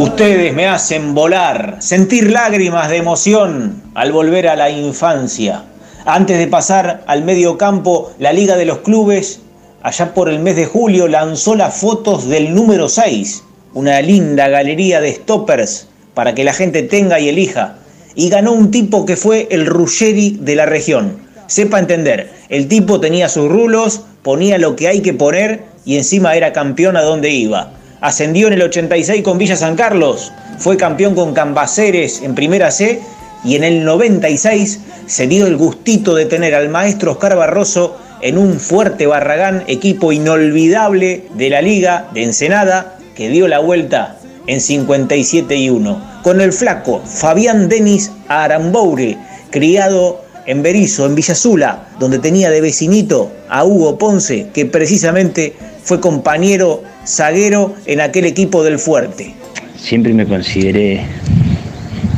Ustedes 0.02 0.52
me 0.56 0.66
hacen 0.66 1.14
volar, 1.14 1.78
sentir 1.78 2.32
lágrimas 2.32 2.90
de 2.90 2.98
emoción 2.98 3.84
al 3.94 4.12
volver 4.12 4.48
a 4.48 4.56
la 4.56 4.72
infancia. 4.72 5.64
Antes 6.06 6.40
de 6.40 6.48
pasar 6.48 7.04
al 7.06 7.24
medio 7.24 7.56
campo, 7.60 8.12
la 8.18 8.34
Liga 8.34 8.58
de 8.58 8.66
los 8.66 8.80
Clubes, 8.80 9.42
allá 9.84 10.16
por 10.16 10.28
el 10.28 10.40
mes 10.40 10.56
de 10.56 10.66
julio, 10.66 11.08
lanzó 11.08 11.54
las 11.54 11.76
fotos 11.76 12.28
del 12.28 12.56
número 12.56 12.90
6, 12.90 13.44
una 13.76 14.02
linda 14.02 14.48
galería 14.48 15.02
de 15.02 15.14
stoppers 15.14 15.88
para 16.16 16.34
que 16.34 16.46
la 16.46 16.54
gente 16.54 16.82
tenga 16.82 17.20
y 17.20 17.30
elija. 17.30 17.76
Y 18.16 18.30
ganó 18.30 18.54
un 18.54 18.72
tipo 18.72 19.06
que 19.06 19.18
fue 19.18 19.50
el 19.52 19.68
Ruggeri 19.68 20.40
de 20.42 20.56
la 20.56 20.66
región. 20.66 21.20
Sepa 21.46 21.78
entender, 21.78 22.32
el 22.50 22.68
tipo 22.68 23.00
tenía 23.00 23.30
sus 23.30 23.48
rulos, 23.48 24.02
ponía 24.24 24.58
lo 24.58 24.76
que 24.76 24.88
hay 24.88 25.02
que 25.02 25.14
poner 25.14 25.66
y 25.86 25.98
encima 25.98 26.36
era 26.36 26.54
campeón 26.54 26.98
a 26.98 27.04
donde 27.04 27.30
iba. 27.30 27.74
Ascendió 28.02 28.48
en 28.48 28.54
el 28.54 28.64
86 28.64 29.22
con 29.22 29.38
Villa 29.38 29.56
San 29.56 29.76
Carlos, 29.76 30.34
fue 30.58 30.76
campeón 30.76 31.14
con 31.14 31.36
Cambaceres 31.36 32.24
en 32.24 32.34
Primera 32.34 32.72
C 32.72 33.00
y 33.44 33.56
en 33.56 33.64
el 33.64 33.86
96 33.86 34.80
se 35.06 35.28
dio 35.28 35.46
el 35.46 35.56
gustito 35.56 36.16
de 36.16 36.26
tener 36.26 36.56
al 36.56 36.70
maestro 36.70 37.12
Oscar 37.12 37.36
Barroso 37.36 37.98
en 38.22 38.40
un 38.40 38.60
fuerte 38.60 39.06
Barragán, 39.06 39.64
equipo 39.68 40.12
inolvidable 40.12 41.26
de 41.36 41.50
la 41.52 41.62
Liga 41.62 42.08
de 42.12 42.24
Ensenada, 42.24 42.98
que 43.16 43.30
dio 43.30 43.48
la 43.48 43.60
vuelta 43.60 44.18
en 44.48 44.62
57 44.62 45.56
y 45.56 45.70
1. 45.70 46.22
Con 46.24 46.42
el 46.42 46.54
flaco 46.54 47.04
Fabián 47.06 47.70
Denis 47.70 48.12
Aramboure, 48.28 49.16
criado 49.52 50.24
en 50.48 50.64
Berizo, 50.64 51.06
en 51.06 51.14
Villazula, 51.14 51.88
donde 52.00 52.18
tenía 52.18 52.50
de 52.50 52.62
vecinito 52.62 53.32
a 53.48 53.64
Hugo 53.64 54.00
Ponce, 54.00 54.48
que 54.54 54.66
precisamente 54.66 55.54
fue 55.84 56.00
compañero 56.00 56.82
zaguero 57.06 57.76
en 57.86 58.02
aquel 58.02 58.26
equipo 58.26 58.64
del 58.64 58.80
Fuerte. 58.80 59.34
Siempre 59.78 60.14
me 60.14 60.26
consideré, 60.26 61.02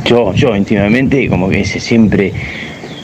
yo, 0.04 0.32
yo 0.34 0.54
íntimamente, 0.54 1.28
como 1.28 1.48
que 1.48 1.60
ese 1.60 1.80
siempre 1.80 2.32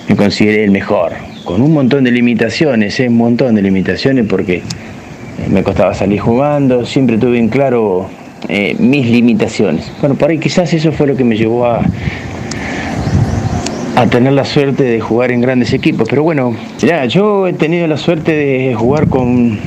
me 0.09 0.17
consideré 0.17 0.65
el 0.65 0.71
mejor, 0.71 1.13
con 1.45 1.63
un 1.63 1.73
montón 1.73 2.05
de 2.05 2.11
limitaciones, 2.11 3.01
¿eh? 3.01 3.09
un 3.09 3.17
montón 3.17 3.55
de 3.55 3.63
limitaciones 3.63 4.27
porque 4.29 4.63
me 5.51 5.63
costaba 5.63 5.95
salir 5.95 6.21
jugando, 6.21 6.85
siempre 6.85 7.17
tuve 7.17 7.39
en 7.39 7.49
claro 7.49 8.09
eh, 8.49 8.77
mis 8.79 9.07
limitaciones. 9.07 9.91
Bueno, 10.01 10.15
por 10.15 10.31
ahí 10.31 10.39
quizás 10.39 10.73
eso 10.75 10.93
fue 10.93 11.07
lo 11.07 11.17
que 11.17 11.25
me 11.25 11.37
llevó 11.37 11.67
a, 11.67 11.83
a 13.97 14.07
tener 14.07 14.33
la 14.33 14.45
suerte 14.45 14.85
de 14.85 15.01
jugar 15.01 15.33
en 15.33 15.41
grandes 15.41 15.73
equipos. 15.73 16.09
Pero 16.09 16.23
bueno, 16.23 16.55
ya, 16.79 17.05
yo 17.07 17.47
he 17.47 17.53
tenido 17.53 17.87
la 17.87 17.97
suerte 17.97 18.33
de 18.33 18.75
jugar 18.75 19.09
con 19.09 19.59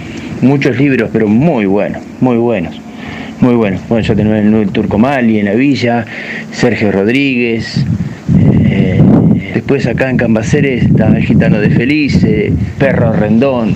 muchos 0.44 0.78
libros, 0.78 1.10
pero 1.12 1.28
muy 1.28 1.66
buenos, 1.66 2.04
muy 2.20 2.38
buenos. 2.38 2.80
Muy 3.40 3.56
buenos. 3.56 3.82
Bueno, 3.90 4.06
yo 4.06 4.16
tenía 4.16 4.40
el 4.40 4.70
Turco 4.70 4.98
Mali 4.98 5.40
en 5.40 5.46
la 5.46 5.54
villa, 5.54 6.06
Sergio 6.52 6.92
Rodríguez, 6.94 7.84
eh, 8.40 9.02
después 9.54 9.86
acá 9.86 10.10
en 10.10 10.18
Cambaceres 10.18 10.86
estaba 10.86 11.18
el 11.18 11.26
gitano 11.26 11.60
de 11.60 11.70
Feliz, 11.70 12.26
Perro 12.80 13.12
Rendón, 13.12 13.76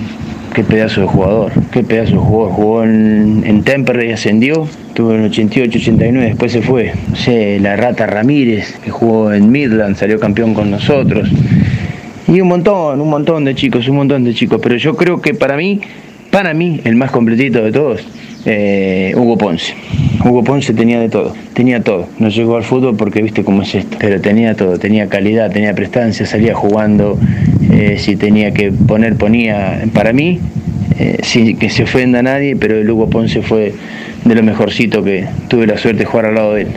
qué 0.54 0.64
pedazo 0.64 1.02
de 1.02 1.06
jugador, 1.06 1.52
qué 1.70 1.82
pedazo 1.82 2.12
de 2.12 2.18
jugador. 2.18 2.52
Jugó 2.52 2.84
en, 2.84 3.42
en 3.44 3.62
Temperley 3.62 4.12
ascendió, 4.12 4.66
tuvo 4.94 5.14
en 5.14 5.24
88, 5.24 5.78
89, 5.78 6.26
después 6.28 6.52
se 6.52 6.62
fue. 6.62 6.92
La 7.60 7.76
Rata 7.76 8.06
Ramírez, 8.06 8.78
que 8.82 8.90
jugó 8.90 9.32
en 9.32 9.50
Midland, 9.52 9.96
salió 9.96 10.18
campeón 10.18 10.54
con 10.54 10.70
nosotros. 10.70 11.30
Y 12.26 12.40
un 12.40 12.48
montón, 12.48 13.00
un 13.00 13.08
montón 13.08 13.44
de 13.44 13.54
chicos, 13.54 13.88
un 13.88 13.96
montón 13.96 14.24
de 14.24 14.34
chicos. 14.34 14.60
Pero 14.62 14.76
yo 14.76 14.96
creo 14.96 15.20
que 15.20 15.34
para 15.34 15.56
mí, 15.56 15.80
para 16.30 16.54
mí, 16.54 16.80
el 16.84 16.96
más 16.96 17.10
completito 17.10 17.62
de 17.62 17.72
todos, 17.72 18.00
eh, 18.44 19.12
Hugo 19.16 19.36
Ponce. 19.36 19.74
Hugo 20.24 20.42
Ponce 20.44 20.72
tenía 20.72 21.00
de 21.00 21.08
todo, 21.08 21.34
tenía 21.52 21.82
todo. 21.82 22.06
No 22.18 22.28
llegó 22.28 22.56
al 22.56 22.64
fútbol 22.64 22.96
porque 22.96 23.22
viste 23.22 23.44
cómo 23.44 23.62
es 23.62 23.74
esto, 23.74 23.96
pero 24.00 24.20
tenía 24.20 24.54
todo, 24.54 24.78
tenía 24.78 25.08
calidad, 25.08 25.50
tenía 25.50 25.74
prestancia, 25.74 26.26
salía 26.26 26.54
jugando, 26.54 27.18
eh, 27.70 27.96
si 27.98 28.16
tenía 28.16 28.52
que 28.52 28.72
poner, 28.72 29.16
ponía. 29.16 29.84
Para 29.92 30.12
mí, 30.12 30.40
eh, 30.98 31.18
sin 31.22 31.58
que 31.58 31.70
se 31.70 31.84
ofenda 31.84 32.20
a 32.20 32.22
nadie, 32.22 32.56
pero 32.56 32.76
el 32.76 32.90
Hugo 32.90 33.08
Ponce 33.08 33.42
fue 33.42 33.74
de 34.24 34.34
lo 34.34 34.42
mejorcito 34.42 35.02
que 35.02 35.26
tuve 35.48 35.66
la 35.66 35.78
suerte 35.78 36.00
de 36.00 36.04
jugar 36.06 36.26
al 36.26 36.34
lado 36.34 36.54
de 36.54 36.62
él. 36.62 36.68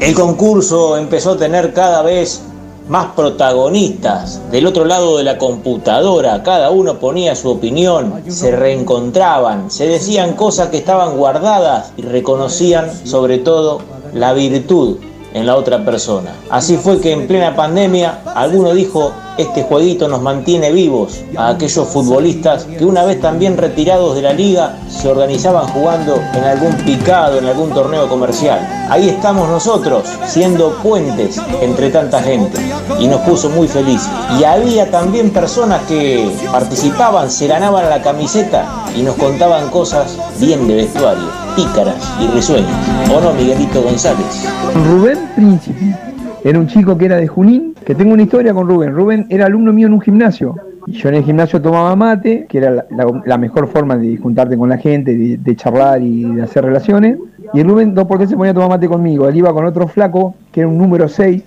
El 0.00 0.14
concurso 0.14 0.96
empezó 0.96 1.32
a 1.32 1.38
tener 1.38 1.72
cada 1.72 2.02
vez 2.02 2.42
más 2.90 3.12
protagonistas 3.14 4.40
del 4.50 4.66
otro 4.66 4.84
lado 4.84 5.16
de 5.16 5.22
la 5.22 5.38
computadora, 5.38 6.42
cada 6.42 6.70
uno 6.70 6.98
ponía 6.98 7.36
su 7.36 7.48
opinión, 7.48 8.20
se 8.26 8.50
reencontraban, 8.50 9.70
se 9.70 9.86
decían 9.86 10.34
cosas 10.34 10.70
que 10.70 10.78
estaban 10.78 11.16
guardadas 11.16 11.92
y 11.96 12.02
reconocían 12.02 12.90
sobre 13.06 13.38
todo 13.38 13.80
la 14.12 14.32
virtud 14.32 14.96
en 15.34 15.46
la 15.46 15.54
otra 15.54 15.84
persona. 15.84 16.32
Así 16.50 16.78
fue 16.78 17.00
que 17.00 17.12
en 17.12 17.28
plena 17.28 17.54
pandemia 17.54 18.22
alguno 18.34 18.74
dijo, 18.74 19.12
este 19.40 19.62
jueguito 19.62 20.08
nos 20.08 20.20
mantiene 20.20 20.70
vivos 20.70 21.24
a 21.36 21.48
aquellos 21.48 21.88
futbolistas 21.88 22.64
que 22.64 22.84
una 22.84 23.04
vez 23.04 23.20
también 23.20 23.56
retirados 23.56 24.14
de 24.14 24.22
la 24.22 24.32
liga 24.32 24.76
se 24.88 25.08
organizaban 25.08 25.66
jugando 25.68 26.16
en 26.34 26.44
algún 26.44 26.74
picado, 26.84 27.38
en 27.38 27.46
algún 27.46 27.70
torneo 27.70 28.08
comercial. 28.08 28.58
Ahí 28.90 29.08
estamos 29.08 29.48
nosotros, 29.48 30.04
siendo 30.26 30.74
puentes 30.82 31.40
entre 31.62 31.90
tanta 31.90 32.22
gente 32.22 32.58
y 32.98 33.06
nos 33.06 33.20
puso 33.22 33.48
muy 33.50 33.66
felices. 33.66 34.10
Y 34.38 34.44
había 34.44 34.90
también 34.90 35.30
personas 35.30 35.82
que 35.82 36.30
participaban, 36.52 37.30
se 37.30 37.46
ganaban 37.46 37.88
la 37.88 38.02
camiseta 38.02 38.84
y 38.96 39.02
nos 39.02 39.16
contaban 39.16 39.70
cosas 39.70 40.18
bien 40.38 40.66
de 40.68 40.74
vestuario, 40.76 41.28
pícaras 41.56 41.96
y 42.20 42.26
risueñas. 42.28 42.70
¿O 43.14 43.20
no, 43.20 43.32
Miguelito 43.32 43.82
González? 43.82 44.44
Rubén 44.74 45.30
Príncipe 45.34 45.96
era 46.42 46.58
un 46.58 46.66
chico 46.66 46.96
que 46.96 47.04
era 47.04 47.16
de 47.16 47.28
Junín, 47.28 47.69
que 47.84 47.94
tengo 47.94 48.12
una 48.12 48.22
historia 48.22 48.52
con 48.52 48.68
Rubén. 48.68 48.94
Rubén 48.94 49.26
era 49.28 49.46
alumno 49.46 49.72
mío 49.72 49.86
en 49.86 49.94
un 49.94 50.00
gimnasio. 50.00 50.54
Yo 50.86 51.08
en 51.08 51.16
el 51.16 51.24
gimnasio 51.24 51.60
tomaba 51.60 51.94
mate, 51.96 52.46
que 52.48 52.58
era 52.58 52.86
la, 52.90 53.38
mejor 53.38 53.68
forma 53.68 53.96
de 53.96 54.16
juntarte 54.16 54.56
con 54.56 54.68
la 54.68 54.78
gente, 54.78 55.16
de, 55.16 55.56
charlar 55.56 56.02
y 56.02 56.24
de 56.24 56.42
hacer 56.42 56.64
relaciones. 56.64 57.18
Y 57.52 57.62
Rubén 57.62 57.94
dos 57.94 58.06
por 58.06 58.18
tres 58.18 58.30
se 58.30 58.36
ponía 58.36 58.52
a 58.52 58.54
tomar 58.54 58.70
mate 58.70 58.88
conmigo. 58.88 59.28
Él 59.28 59.36
iba 59.36 59.52
con 59.52 59.64
otro 59.66 59.88
flaco, 59.88 60.34
que 60.52 60.60
era 60.60 60.68
un 60.68 60.78
número 60.78 61.08
6, 61.08 61.42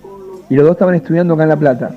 y 0.50 0.54
los 0.54 0.64
dos 0.64 0.72
estaban 0.72 0.94
estudiando 0.94 1.34
acá 1.34 1.44
en 1.44 1.48
La 1.48 1.56
Plata. 1.56 1.90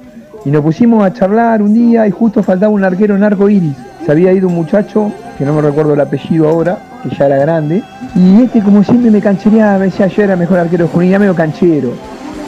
Y 0.46 0.52
nos 0.52 0.62
pusimos 0.62 1.04
a 1.04 1.14
charlar 1.14 1.62
un 1.62 1.74
día 1.74 2.08
y 2.08 2.12
justo 2.12 2.42
faltaba 2.42 2.72
un 2.72 2.84
arquero 2.84 3.16
en 3.16 3.24
arco 3.24 3.50
iris. 3.50 3.76
Se 4.06 4.12
había 4.12 4.32
ido 4.32 4.48
un 4.48 4.56
muchacho, 4.56 5.12
que 5.38 5.46
no 5.46 5.54
me 5.54 5.62
recuerdo 5.62 5.94
el 5.94 6.00
apellido 6.00 6.48
ahora, 6.48 6.78
que 7.04 7.16
ya 7.16 7.26
era 7.26 7.38
grande. 7.38 7.84
Y 8.16 8.44
este 8.44 8.62
como 8.62 8.84
siempre 8.84 9.12
me 9.12 9.20
canchereaba, 9.20 9.80
me 9.80 9.86
decía 9.86 10.08
yo 10.08 10.24
era 10.24 10.36
mejor 10.36 10.60
arquero 10.60 10.86
de 10.86 10.92
Junín, 10.92 11.12
ya 11.12 11.20
medio 11.20 11.36
canchero 11.36 11.92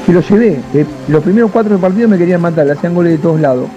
que 0.09 0.15
lo 0.15 0.21
llevé. 0.21 0.59
los 1.07 1.23
primeros 1.23 1.51
cuatro 1.51 1.77
partidos 1.77 2.09
me 2.09 2.17
querían 2.17 2.41
matar, 2.41 2.65
le 2.65 2.71
hacían 2.71 2.95
goles 2.95 3.11
de 3.11 3.17
todos 3.19 3.39
lados. 3.39 3.69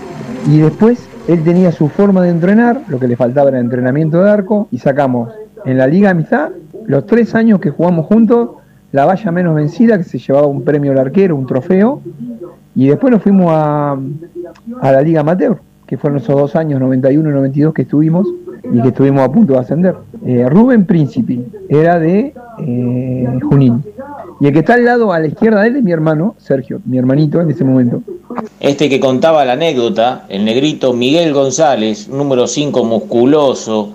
Y 0.48 0.60
después 0.60 1.06
él 1.28 1.44
tenía 1.44 1.72
su 1.72 1.90
forma 1.90 2.22
de 2.22 2.30
entrenar, 2.30 2.80
lo 2.88 2.98
que 2.98 3.06
le 3.06 3.16
faltaba 3.16 3.50
era 3.50 3.60
entrenamiento 3.60 4.22
de 4.22 4.30
arco, 4.30 4.66
y 4.70 4.78
sacamos 4.78 5.30
en 5.66 5.76
la 5.76 5.86
Liga 5.86 6.08
Amistad, 6.08 6.48
los 6.86 7.04
tres 7.04 7.34
años 7.34 7.60
que 7.60 7.68
jugamos 7.68 8.06
juntos, 8.06 8.48
la 8.92 9.04
valla 9.04 9.30
menos 9.30 9.54
vencida, 9.54 9.98
que 9.98 10.04
se 10.04 10.18
llevaba 10.18 10.46
un 10.46 10.64
premio 10.64 10.92
al 10.92 10.98
arquero, 11.00 11.36
un 11.36 11.46
trofeo, 11.46 12.00
y 12.74 12.88
después 12.88 13.10
nos 13.10 13.22
fuimos 13.22 13.48
a, 13.50 13.98
a 14.80 14.92
la 14.92 15.02
Liga 15.02 15.20
Amateur, 15.20 15.58
que 15.86 15.98
fueron 15.98 16.18
esos 16.18 16.34
dos 16.34 16.56
años, 16.56 16.80
91 16.80 17.28
y 17.28 17.32
92 17.32 17.74
que 17.74 17.82
estuvimos, 17.82 18.26
y 18.72 18.80
que 18.80 18.88
estuvimos 18.88 19.22
a 19.22 19.30
punto 19.30 19.52
de 19.52 19.58
ascender. 19.58 19.96
Eh, 20.24 20.48
Rubén 20.48 20.86
Príncipe 20.86 21.40
era 21.68 21.98
de 21.98 22.32
eh, 22.58 23.38
Junín. 23.42 23.82
Y 24.42 24.48
el 24.48 24.52
que 24.52 24.58
está 24.58 24.74
al 24.74 24.84
lado, 24.84 25.12
a 25.12 25.20
la 25.20 25.28
izquierda 25.28 25.62
de 25.62 25.68
él, 25.68 25.76
es 25.76 25.84
mi 25.84 25.92
hermano, 25.92 26.34
Sergio, 26.36 26.80
mi 26.84 26.98
hermanito 26.98 27.40
en 27.40 27.48
ese 27.48 27.62
momento. 27.62 28.02
Este 28.58 28.88
que 28.88 28.98
contaba 28.98 29.44
la 29.44 29.52
anécdota, 29.52 30.26
el 30.28 30.44
negrito 30.44 30.92
Miguel 30.92 31.32
González, 31.32 32.08
número 32.08 32.48
5 32.48 32.82
musculoso, 32.82 33.90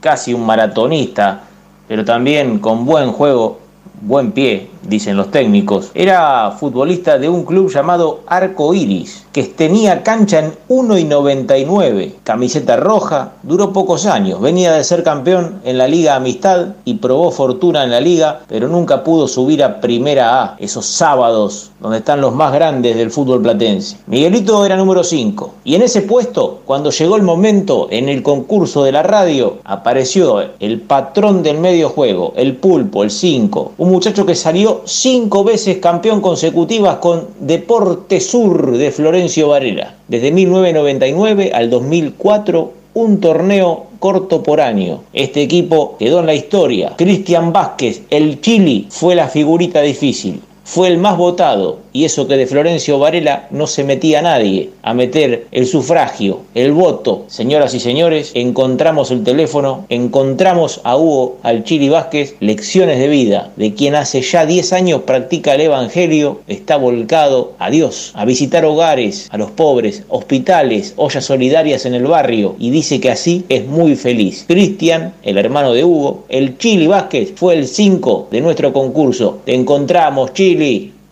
casi 0.00 0.32
un 0.32 0.46
maratonista, 0.46 1.42
pero 1.86 2.02
también 2.02 2.60
con 2.60 2.86
buen 2.86 3.12
juego, 3.12 3.58
buen 4.00 4.32
pie, 4.32 4.69
dicen 4.82 5.16
los 5.16 5.30
técnicos. 5.30 5.90
Era 5.94 6.56
futbolista 6.58 7.18
de 7.18 7.28
un 7.28 7.44
club 7.44 7.70
llamado 7.70 8.20
Arco 8.26 8.72
Iris, 8.74 9.26
que 9.32 9.44
tenía 9.44 10.02
cancha 10.02 10.38
en 10.38 10.54
1 10.68 10.98
y 10.98 11.04
99, 11.04 12.14
camiseta 12.24 12.76
roja, 12.76 13.32
duró 13.42 13.72
pocos 13.72 14.06
años, 14.06 14.40
venía 14.40 14.72
de 14.72 14.84
ser 14.84 15.02
campeón 15.02 15.60
en 15.64 15.78
la 15.78 15.86
Liga 15.86 16.16
Amistad 16.16 16.68
y 16.84 16.94
probó 16.94 17.30
fortuna 17.30 17.84
en 17.84 17.90
la 17.90 18.00
liga, 18.00 18.40
pero 18.48 18.68
nunca 18.68 19.04
pudo 19.04 19.28
subir 19.28 19.62
a 19.62 19.80
Primera 19.80 20.42
A, 20.42 20.56
esos 20.58 20.86
sábados 20.86 21.70
donde 21.80 21.98
están 21.98 22.20
los 22.20 22.34
más 22.34 22.52
grandes 22.52 22.96
del 22.96 23.10
fútbol 23.10 23.42
platense. 23.42 23.96
Miguelito 24.06 24.64
era 24.64 24.76
número 24.76 25.04
5 25.04 25.54
y 25.64 25.74
en 25.74 25.82
ese 25.82 26.02
puesto, 26.02 26.60
cuando 26.64 26.90
llegó 26.90 27.16
el 27.16 27.22
momento 27.22 27.88
en 27.90 28.08
el 28.08 28.22
concurso 28.22 28.84
de 28.84 28.92
la 28.92 29.02
radio, 29.02 29.58
apareció 29.64 30.42
el 30.58 30.80
patrón 30.80 31.42
del 31.42 31.58
medio 31.58 31.88
juego, 31.88 32.32
el 32.36 32.56
pulpo, 32.56 33.02
el 33.02 33.10
5, 33.10 33.72
un 33.78 33.90
un 33.90 33.94
muchacho 33.94 34.24
que 34.24 34.36
salió 34.36 34.69
cinco 34.84 35.44
veces 35.44 35.78
campeón 35.78 36.20
consecutivas 36.20 36.96
con 36.96 37.28
Deporte 37.40 38.20
Sur 38.20 38.76
de 38.76 38.90
Florencio 38.90 39.48
Varela. 39.48 39.94
Desde 40.08 40.32
1999 40.32 41.52
al 41.54 41.70
2004, 41.70 42.72
un 42.94 43.20
torneo 43.20 43.86
corto 43.98 44.42
por 44.42 44.60
año. 44.60 45.02
Este 45.12 45.42
equipo 45.42 45.96
quedó 45.98 46.20
en 46.20 46.26
la 46.26 46.34
historia. 46.34 46.94
Cristian 46.96 47.52
Vázquez, 47.52 48.02
el 48.10 48.40
Chili, 48.40 48.86
fue 48.90 49.14
la 49.14 49.28
figurita 49.28 49.80
difícil. 49.80 50.40
Fue 50.72 50.86
el 50.86 50.98
más 50.98 51.16
votado, 51.16 51.80
y 51.92 52.04
eso 52.04 52.28
que 52.28 52.36
de 52.36 52.46
Florencio 52.46 53.00
Varela 53.00 53.48
no 53.50 53.66
se 53.66 53.82
metía 53.82 54.22
nadie 54.22 54.70
a 54.84 54.94
meter 54.94 55.48
el 55.50 55.66
sufragio, 55.66 56.42
el 56.54 56.70
voto. 56.70 57.24
Señoras 57.26 57.74
y 57.74 57.80
señores, 57.80 58.30
encontramos 58.34 59.10
el 59.10 59.24
teléfono, 59.24 59.84
encontramos 59.88 60.80
a 60.84 60.96
Hugo 60.96 61.38
Alchiri 61.42 61.88
Vázquez, 61.88 62.36
lecciones 62.38 63.00
de 63.00 63.08
vida, 63.08 63.50
de 63.56 63.74
quien 63.74 63.96
hace 63.96 64.22
ya 64.22 64.46
10 64.46 64.72
años 64.72 65.02
practica 65.02 65.56
el 65.56 65.62
Evangelio, 65.62 66.38
está 66.46 66.76
volcado 66.76 67.54
a 67.58 67.68
Dios, 67.68 68.12
a 68.14 68.24
visitar 68.24 68.64
hogares, 68.64 69.26
a 69.32 69.38
los 69.38 69.50
pobres, 69.50 70.04
hospitales, 70.08 70.94
ollas 70.94 71.24
solidarias 71.24 71.84
en 71.84 71.94
el 71.94 72.06
barrio, 72.06 72.54
y 72.60 72.70
dice 72.70 73.00
que 73.00 73.10
así 73.10 73.44
es 73.48 73.66
muy 73.66 73.96
feliz. 73.96 74.44
Cristian, 74.46 75.14
el 75.24 75.36
hermano 75.36 75.72
de 75.72 75.82
Hugo, 75.82 76.26
el 76.28 76.58
Chili 76.58 76.86
Vázquez, 76.86 77.32
fue 77.34 77.54
el 77.54 77.66
5 77.66 78.28
de 78.30 78.40
nuestro 78.40 78.72
concurso. 78.72 79.40
Te 79.44 79.52
encontramos, 79.52 80.32
Chili. 80.32 80.59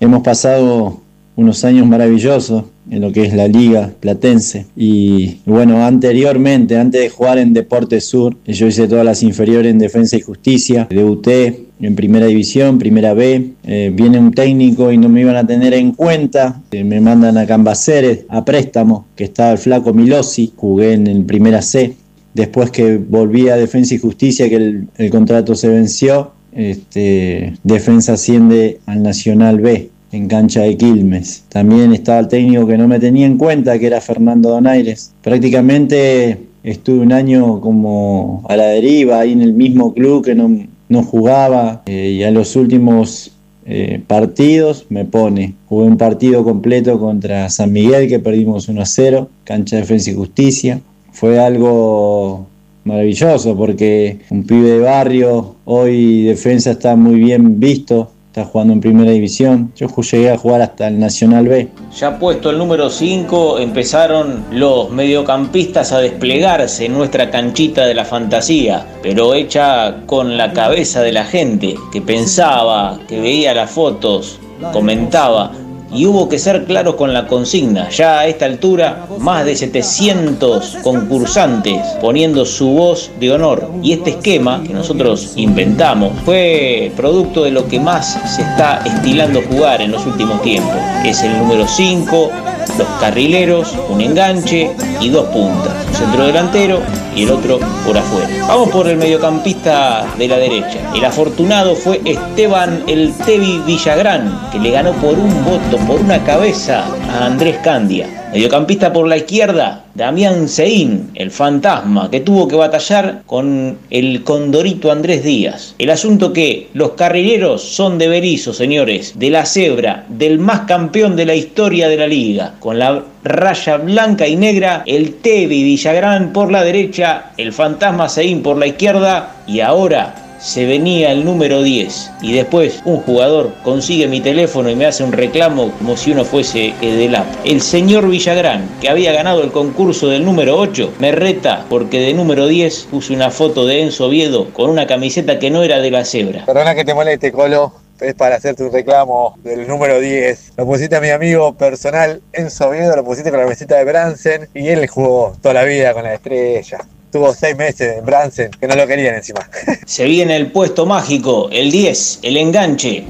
Hemos 0.01 0.23
pasado 0.23 1.01
unos 1.37 1.65
años 1.65 1.87
maravillosos 1.87 2.65
en 2.91 3.01
lo 3.01 3.13
que 3.13 3.25
es 3.25 3.33
la 3.33 3.49
liga 3.49 3.93
platense. 3.99 4.67
Y 4.77 5.39
bueno, 5.47 5.87
anteriormente, 5.87 6.77
antes 6.77 7.01
de 7.01 7.09
jugar 7.09 7.39
en 7.39 7.55
Deporte 7.55 8.01
Sur, 8.03 8.37
yo 8.45 8.67
hice 8.67 8.87
todas 8.89 9.07
las 9.07 9.23
inferiores 9.23 9.71
en 9.71 9.79
Defensa 9.79 10.17
y 10.17 10.21
Justicia, 10.21 10.87
debuté 10.91 11.65
en 11.81 11.95
Primera 11.97 12.27
División, 12.27 12.79
Primera 12.79 13.15
B, 13.15 13.53
eh, 13.65 13.91
viene 13.95 14.19
un 14.19 14.33
técnico 14.33 14.93
y 14.93 14.99
no 14.99 15.09
me 15.09 15.23
iban 15.23 15.37
a 15.37 15.47
tener 15.47 15.73
en 15.73 15.93
cuenta, 15.93 16.61
eh, 16.71 16.85
me 16.85 17.01
mandan 17.01 17.39
a 17.39 17.47
Cambaceres 17.47 18.27
a 18.29 18.45
préstamo, 18.45 19.07
que 19.17 19.25
estaba 19.25 19.53
el 19.53 19.59
flaco 19.59 19.95
Milosi, 19.95 20.53
jugué 20.57 20.93
en 20.93 21.25
Primera 21.25 21.63
C, 21.63 21.95
después 22.35 22.71
que 22.71 22.99
volví 22.99 23.49
a 23.49 23.57
Defensa 23.57 23.95
y 23.95 23.99
Justicia, 23.99 24.49
que 24.51 24.83
el 24.97 25.11
contrato 25.11 25.55
se 25.55 25.69
venció, 25.69 26.33
este, 26.59 27.55
Defensa 27.63 28.15
asciende 28.15 28.81
al 28.87 29.05
Nacional 29.05 29.61
B 29.61 29.91
en 30.11 30.27
cancha 30.27 30.63
de 30.63 30.77
Quilmes. 30.77 31.45
También 31.49 31.93
estaba 31.93 32.19
el 32.19 32.29
técnico 32.29 32.67
que 32.67 32.77
no 32.77 32.89
me 32.89 32.99
tenía 32.99 33.27
en 33.27 33.39
cuenta, 33.39 33.79
que 33.79 33.87
era 33.87 34.01
Fernando 34.01 34.51
Donaires. 34.51 35.13
Prácticamente 35.23 36.37
estuve 36.65 36.99
un 36.99 37.13
año 37.13 37.61
como 37.61 38.45
a 38.49 38.57
la 38.57 38.67
deriva, 38.67 39.21
ahí 39.21 39.33
en 39.33 39.43
el 39.43 39.53
mismo 39.53 39.95
club 39.95 40.25
que 40.25 40.35
no, 40.35 40.67
no 40.89 41.03
jugaba 41.05 41.83
eh, 41.87 42.17
y 42.19 42.25
a 42.25 42.33
los 42.33 42.57
últimos 42.57 43.31
eh, 43.65 44.03
partidos 44.05 44.87
me 44.89 45.05
pone. 45.05 45.55
Jugué 45.69 45.87
un 45.87 45.97
partido 45.97 46.43
completo 46.43 46.99
contra 46.99 47.49
San 47.51 47.73
Miguel 47.73 48.09
que 48.09 48.19
perdimos 48.19 48.69
1 48.69 48.83
a 48.83 48.87
0, 48.87 49.31
cancha 49.45 49.77
de 49.77 49.83
defensa 49.83 50.11
y 50.11 50.15
justicia. 50.15 50.81
Fue 51.13 51.39
algo 51.39 52.48
maravilloso 52.89 53.57
porque 53.57 54.19
un 54.31 54.45
pibe 54.45 54.71
de 54.71 54.81
barrio, 54.81 55.57
hoy 55.67 56.23
defensa 56.23 56.73
está 56.73 56.97
muy 56.97 57.17
bien 57.17 57.61
visto, 57.61 58.11
está 58.29 58.45
jugando 58.45 58.73
en 58.73 58.81
primera 58.81 59.11
división. 59.11 59.73
Yo 59.77 59.89
llegué 59.89 60.31
a 60.31 60.39
jugar 60.39 60.63
hasta 60.63 60.89
el 60.89 60.99
Nacional 60.99 61.47
B. 61.47 61.69
Ya 61.97 62.19
puesto 62.19 62.51
el 62.51 62.59
número 62.59 62.89
5, 62.89 63.59
empezaron 63.59 64.45
los 64.51 64.91
mediocampistas 64.91 65.93
a 65.93 65.99
desplegarse 65.99 66.87
en 66.87 66.95
nuestra 66.95 67.31
canchita 67.31 67.87
de 67.87 67.95
la 67.95 68.05
fantasía, 68.05 68.87
pero 69.03 69.35
hecha 69.35 70.01
con 70.07 70.37
la 70.37 70.53
cabeza 70.53 71.03
de 71.03 71.13
la 71.13 71.25
gente 71.25 71.75
que 71.93 72.01
pensaba, 72.01 72.99
que 73.07 73.21
veía 73.21 73.55
las 73.55 73.71
fotos, 73.71 74.41
comentaba 74.73 75.53
y 75.93 76.07
hubo 76.07 76.29
que 76.29 76.39
ser 76.39 76.65
claros 76.65 76.95
con 76.97 77.13
la 77.13 77.27
consigna. 77.27 77.89
Ya 77.91 78.21
a 78.21 78.27
esta 78.27 78.45
altura, 78.45 79.07
más 79.19 79.45
de 79.45 79.57
700 79.57 80.79
concursantes 80.83 81.83
poniendo 82.01 82.45
su 82.45 82.69
voz 82.69 83.11
de 83.19 83.33
honor. 83.33 83.71
Y 83.83 83.93
este 83.93 84.11
esquema 84.11 84.63
que 84.67 84.75
nosotros 84.75 85.33
inventamos 85.37 86.13
fue 86.25 86.93
producto 86.97 87.45
de 87.45 87.51
lo 87.51 87.67
que 87.67 87.81
más 87.81 88.19
se 88.35 88.43
está 88.43 88.83
estilando 88.85 89.43
jugar 89.43 89.81
en 89.81 89.93
los 89.93 90.05
últimos 90.07 90.43
tiempos. 90.43 90.77
Es 91.05 91.23
el 91.23 91.37
número 91.39 91.67
5, 91.67 92.31
los 92.79 92.89
carrileros, 93.01 93.75
un 93.89 94.01
enganche 94.01 94.71
y 95.01 95.09
dos 95.11 95.27
puntas. 95.27 95.87
Un 95.89 95.95
centro 95.95 96.27
delantero 96.27 96.81
y 97.15 97.25
el 97.25 97.31
otro 97.31 97.59
por 97.85 97.99
afuera. 97.99 98.29
Vamos 98.47 98.69
por 98.71 98.89
el 98.89 98.97
mediocampista 98.97 100.07
de 100.17 100.29
la 100.29 100.37
derecha. 100.37 100.79
El 100.95 101.05
afortunado 101.05 101.75
fue 101.75 102.01
Esteban 102.05 102.85
El 102.87 103.13
Tevi 103.13 103.61
Villagrán, 103.67 104.49
que 104.53 104.59
le 104.59 104.71
ganó 104.71 104.93
por 104.93 105.19
un 105.19 105.45
voto, 105.45 105.77
por 105.87 106.01
una 106.01 106.23
cabeza 106.23 106.85
a 107.11 107.27
Andrés 107.27 107.59
Candia. 107.65 108.28
Mediocampista 108.33 108.93
por 108.93 109.09
la 109.09 109.17
izquierda, 109.17 109.87
Damián 109.95 110.49
Seín, 110.49 111.11
el 111.15 111.31
fantasma, 111.31 112.11
que 112.11 112.21
tuvo 112.21 112.47
que 112.47 112.57
batallar 112.57 113.23
con 113.25 113.79
el 113.89 114.23
condorito 114.23 114.93
Andrés 114.93 115.25
Díaz. 115.25 115.75
El 115.79 115.89
asunto 115.89 116.35
que 116.35 116.69
los 116.75 116.91
carrileros 116.91 117.63
son 117.63 117.97
de 117.97 118.07
Berizo, 118.07 118.53
señores, 118.53 119.19
de 119.19 119.31
la 119.31 119.47
cebra, 119.47 120.05
del 120.11 120.39
más 120.39 120.61
campeón 120.61 121.17
de 121.17 121.25
la 121.25 121.35
historia 121.35 121.89
de 121.89 121.97
la 121.97 122.07
liga, 122.07 122.55
con 122.61 122.79
la 122.79 123.03
raya 123.25 123.79
blanca 123.79 124.29
y 124.29 124.37
negra, 124.37 124.83
el 124.85 125.15
Tevi 125.15 125.63
Villagrán 125.63 126.33
por 126.35 126.53
la 126.53 126.63
derecha, 126.63 127.31
el 127.39 127.55
fantasma 127.55 128.11
Seín 128.11 128.43
por 128.43 128.59
la 128.59 128.67
izquierda 128.67 129.37
y 129.47 129.61
ahora 129.61 130.28
se 130.39 130.67
venía 130.67 131.13
el 131.13 131.25
número 131.25 131.63
10 131.63 132.11
y 132.23 132.33
después 132.33 132.81
un 132.85 132.99
jugador 132.99 133.53
consigue 133.63 134.07
mi 134.07 134.21
teléfono 134.21 134.71
y 134.71 134.77
me 134.77 134.87
hace 134.87 135.05
un 135.05 135.13
reclamo 135.13 135.71
como 135.79 135.97
si 135.97 136.13
uno 136.13 136.25
fuese 136.25 136.75
Edelap. 136.81 137.27
El 137.45 137.61
señor 137.61 138.09
Villagrán, 138.09 138.69
que 138.81 138.89
había 138.89 139.13
ganado 139.13 139.43
el 139.43 139.53
concurso 139.53 140.09
del 140.09 140.25
número 140.25 140.59
8, 140.59 140.95
me 140.99 141.13
reta 141.13 141.65
porque 141.69 142.01
de 142.01 142.15
número 142.15 142.47
10 142.47 142.89
puse 142.91 143.13
una 143.13 143.31
foto 143.31 143.67
de 143.67 143.83
Enzo 143.83 144.07
Oviedo 144.07 144.51
con 144.53 144.71
una 144.71 144.87
camiseta 144.87 145.39
que 145.39 145.51
no 145.51 145.63
era 145.63 145.81
de 145.81 145.91
la 145.91 146.05
cebra. 146.05 146.45
Perdona 146.47 146.75
que 146.75 146.85
te 146.85 146.95
moleste, 146.95 147.33
Colo. 147.33 147.73
Es 148.01 148.15
para 148.15 148.37
hacerte 148.37 148.63
un 148.63 148.73
reclamo 148.73 149.37
del 149.43 149.67
número 149.67 149.99
10. 149.99 150.53
Lo 150.57 150.67
pusiste 150.67 150.95
a 150.95 151.01
mi 151.01 151.11
amigo 151.11 151.55
personal 151.55 152.23
Enzo 152.33 152.69
Oviedo, 152.69 152.95
lo 152.95 153.03
pusiste 153.03 153.31
con 153.31 153.41
la 153.41 153.47
camiseta 153.47 153.77
de 153.77 153.85
Bransen 153.85 154.49
y 154.55 154.69
él 154.69 154.87
jugó 154.87 155.37
toda 155.43 155.55
la 155.55 155.65
vida 155.65 155.93
con 155.93 156.05
la 156.05 156.15
estrella. 156.15 156.79
Tuvo 157.11 157.33
seis 157.33 157.57
meses 157.57 157.97
en 157.99 158.05
Bransen, 158.05 158.51
que 158.61 158.67
no 158.67 158.77
lo 158.77 158.87
querían 158.87 159.15
encima. 159.15 159.49
Se 159.87 160.05
viene 160.05 160.37
el 160.37 160.53
puesto 160.53 160.85
mágico, 160.85 161.49
el 161.51 161.71
10, 161.71 162.21
el 162.23 162.37
enganche. 162.37 163.05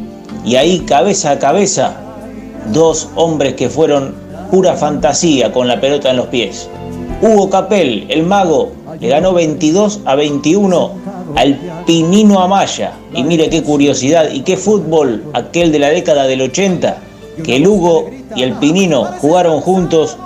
Y 0.45 0.55
ahí, 0.55 0.81
cabeza 0.81 1.33
a 1.33 1.39
cabeza, 1.41 1.97
dos 2.73 3.09
hombres 3.17 3.55
que 3.55 3.69
fueron 3.69 4.15
pura 4.53 4.75
fantasía 4.75 5.53
con 5.53 5.67
la 5.67 5.81
pelota 5.81 6.11
en 6.11 6.17
los 6.17 6.29
pies. 6.29 6.69
Hugo 7.21 7.51
Capel, 7.51 8.07
el 8.09 8.23
mago, 8.23 8.73
le 9.01 9.09
ganó 9.09 9.33
22 9.33 10.03
a 10.05 10.15
21 10.15 10.93
al 11.35 11.85
Pinino 11.85 12.41
Amaya. 12.41 12.93
Y 13.13 13.25
mire 13.25 13.51
qué 13.51 13.65
curiosidad 13.65 14.31
y 14.31 14.43
qué 14.43 14.57
fútbol 14.57 15.25
aquel 15.35 15.73
de 15.73 15.81
la 15.81 15.89
década 15.89 16.29
del 16.29 16.43
80, 16.43 16.99
que 17.45 17.57
el 17.57 17.67
Hugo 17.67 18.11
y 18.37 18.45
el 18.45 18.53
Pinino 18.55 19.07
jugaron 19.21 19.61
juntos 19.61 20.17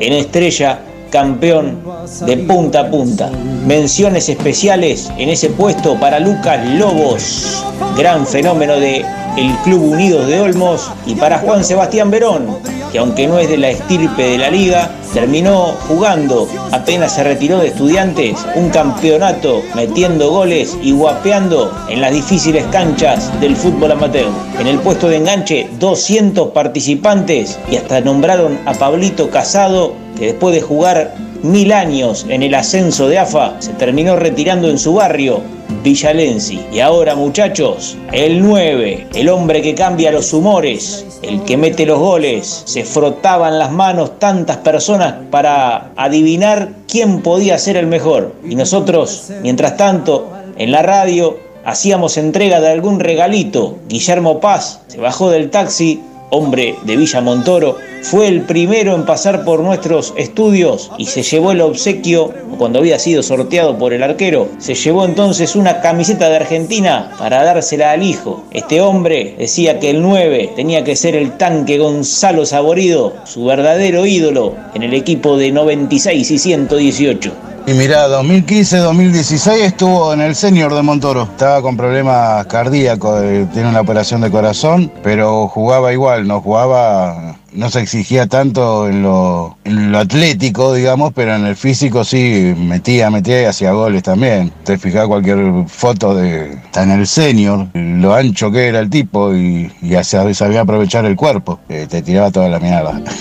en 0.00 0.12
Estrella 0.12 0.80
campeón 1.12 1.78
de 2.26 2.38
punta 2.38 2.80
a 2.80 2.90
punta. 2.90 3.30
Menciones 3.66 4.28
especiales 4.28 5.12
en 5.18 5.28
ese 5.28 5.50
puesto 5.50 5.94
para 6.00 6.18
Lucas 6.18 6.66
Lobos, 6.70 7.64
gran 7.96 8.26
fenómeno 8.26 8.80
de 8.80 9.04
el 9.36 9.50
Club 9.64 9.92
Unidos 9.92 10.26
de 10.26 10.40
Olmos, 10.40 10.90
y 11.06 11.14
para 11.14 11.38
Juan 11.38 11.64
Sebastián 11.64 12.10
Verón, 12.10 12.58
que 12.92 12.98
aunque 12.98 13.26
no 13.26 13.38
es 13.38 13.48
de 13.48 13.56
la 13.56 13.70
estirpe 13.70 14.22
de 14.22 14.38
la 14.38 14.50
liga, 14.50 14.90
terminó 15.14 15.74
jugando, 15.88 16.48
apenas 16.72 17.14
se 17.14 17.24
retiró 17.24 17.58
de 17.58 17.68
estudiantes, 17.68 18.44
un 18.54 18.68
campeonato 18.68 19.62
metiendo 19.74 20.30
goles 20.30 20.76
y 20.82 20.92
guapeando 20.92 21.72
en 21.88 22.00
las 22.00 22.12
difíciles 22.12 22.64
canchas 22.66 23.30
del 23.40 23.56
fútbol 23.56 23.92
amateur. 23.92 24.26
En 24.58 24.66
el 24.66 24.78
puesto 24.78 25.08
de 25.08 25.16
enganche, 25.16 25.68
200 25.78 26.50
participantes 26.50 27.58
y 27.70 27.76
hasta 27.76 28.00
nombraron 28.00 28.58
a 28.66 28.74
Pablito 28.74 29.30
Casado 29.30 29.94
que 30.18 30.26
después 30.26 30.54
de 30.54 30.60
jugar 30.60 31.14
mil 31.42 31.72
años 31.72 32.26
en 32.28 32.42
el 32.42 32.54
ascenso 32.54 33.08
de 33.08 33.18
AFA, 33.18 33.56
se 33.58 33.72
terminó 33.72 34.16
retirando 34.16 34.68
en 34.68 34.78
su 34.78 34.94
barrio, 34.94 35.40
Villalensi. 35.82 36.60
Y 36.72 36.80
ahora 36.80 37.14
muchachos, 37.14 37.96
el 38.12 38.40
9, 38.40 39.08
el 39.14 39.28
hombre 39.28 39.62
que 39.62 39.74
cambia 39.74 40.12
los 40.12 40.32
humores, 40.32 41.06
el 41.22 41.42
que 41.42 41.56
mete 41.56 41.86
los 41.86 41.98
goles, 41.98 42.62
se 42.66 42.84
frotaban 42.84 43.58
las 43.58 43.72
manos 43.72 44.18
tantas 44.18 44.58
personas 44.58 45.14
para 45.30 45.92
adivinar 45.96 46.70
quién 46.88 47.22
podía 47.22 47.58
ser 47.58 47.76
el 47.76 47.86
mejor. 47.86 48.34
Y 48.48 48.54
nosotros, 48.54 49.30
mientras 49.42 49.76
tanto, 49.76 50.32
en 50.56 50.70
la 50.70 50.82
radio 50.82 51.38
hacíamos 51.64 52.16
entrega 52.16 52.60
de 52.60 52.70
algún 52.70 53.00
regalito. 53.00 53.78
Guillermo 53.88 54.40
Paz 54.40 54.80
se 54.88 54.98
bajó 54.98 55.30
del 55.30 55.50
taxi 55.50 56.00
hombre 56.32 56.76
de 56.84 56.96
Villa 56.96 57.20
Montoro, 57.20 57.76
fue 58.00 58.26
el 58.26 58.40
primero 58.40 58.94
en 58.94 59.04
pasar 59.04 59.44
por 59.44 59.60
nuestros 59.60 60.14
estudios 60.16 60.90
y 60.96 61.04
se 61.04 61.22
llevó 61.22 61.52
el 61.52 61.60
obsequio, 61.60 62.32
cuando 62.56 62.78
había 62.78 62.98
sido 62.98 63.22
sorteado 63.22 63.76
por 63.76 63.92
el 63.92 64.02
arquero, 64.02 64.48
se 64.58 64.74
llevó 64.74 65.04
entonces 65.04 65.54
una 65.54 65.82
camiseta 65.82 66.30
de 66.30 66.36
Argentina 66.36 67.12
para 67.18 67.44
dársela 67.44 67.92
al 67.92 68.02
hijo. 68.02 68.44
Este 68.50 68.80
hombre 68.80 69.34
decía 69.38 69.78
que 69.78 69.90
el 69.90 70.00
9 70.00 70.52
tenía 70.56 70.84
que 70.84 70.96
ser 70.96 71.14
el 71.16 71.36
tanque 71.36 71.78
Gonzalo 71.78 72.46
Saborido, 72.46 73.12
su 73.24 73.44
verdadero 73.44 74.06
ídolo 74.06 74.54
en 74.74 74.82
el 74.84 74.94
equipo 74.94 75.36
de 75.36 75.52
96 75.52 76.30
y 76.30 76.38
118. 76.38 77.51
Y 77.64 77.74
mirá, 77.74 78.08
2015-2016 78.08 79.52
estuvo 79.60 80.12
en 80.12 80.20
el 80.20 80.34
senior 80.34 80.74
de 80.74 80.82
Montoro. 80.82 81.22
Estaba 81.22 81.62
con 81.62 81.76
problemas 81.76 82.44
cardíacos, 82.46 83.22
eh, 83.22 83.46
tiene 83.52 83.68
una 83.68 83.80
operación 83.80 84.20
de 84.20 84.32
corazón, 84.32 84.92
pero 85.04 85.46
jugaba 85.46 85.92
igual, 85.92 86.26
no 86.26 86.40
jugaba, 86.40 87.36
no 87.54 87.70
se 87.70 87.80
exigía 87.80 88.26
tanto 88.26 88.88
en 88.88 89.02
lo, 89.02 89.56
atlético, 89.94 90.74
digamos, 90.74 91.12
pero 91.14 91.34
en 91.34 91.46
el 91.46 91.56
físico 91.56 92.04
sí 92.04 92.54
metía, 92.56 93.10
metía 93.10 93.42
y 93.42 93.44
hacía 93.44 93.72
goles 93.72 94.02
también. 94.02 94.52
Te 94.64 94.78
fijás 94.78 95.06
cualquier 95.06 95.66
foto 95.66 96.14
de. 96.14 96.54
Está 96.54 96.84
en 96.84 96.92
el 96.92 97.06
senior, 97.06 97.66
lo 97.74 98.14
ancho 98.14 98.50
que 98.50 98.68
era 98.68 98.80
el 98.80 98.90
tipo 98.90 99.34
y, 99.34 99.70
y 99.82 99.90
ya 99.90 100.04
sabía 100.04 100.60
aprovechar 100.60 101.04
el 101.04 101.16
cuerpo. 101.16 101.60
eh, 101.68 101.86
te 101.88 102.02
tiraba 102.02 102.30
toda 102.30 102.48
la 102.48 102.58
mierda. 102.58 103.00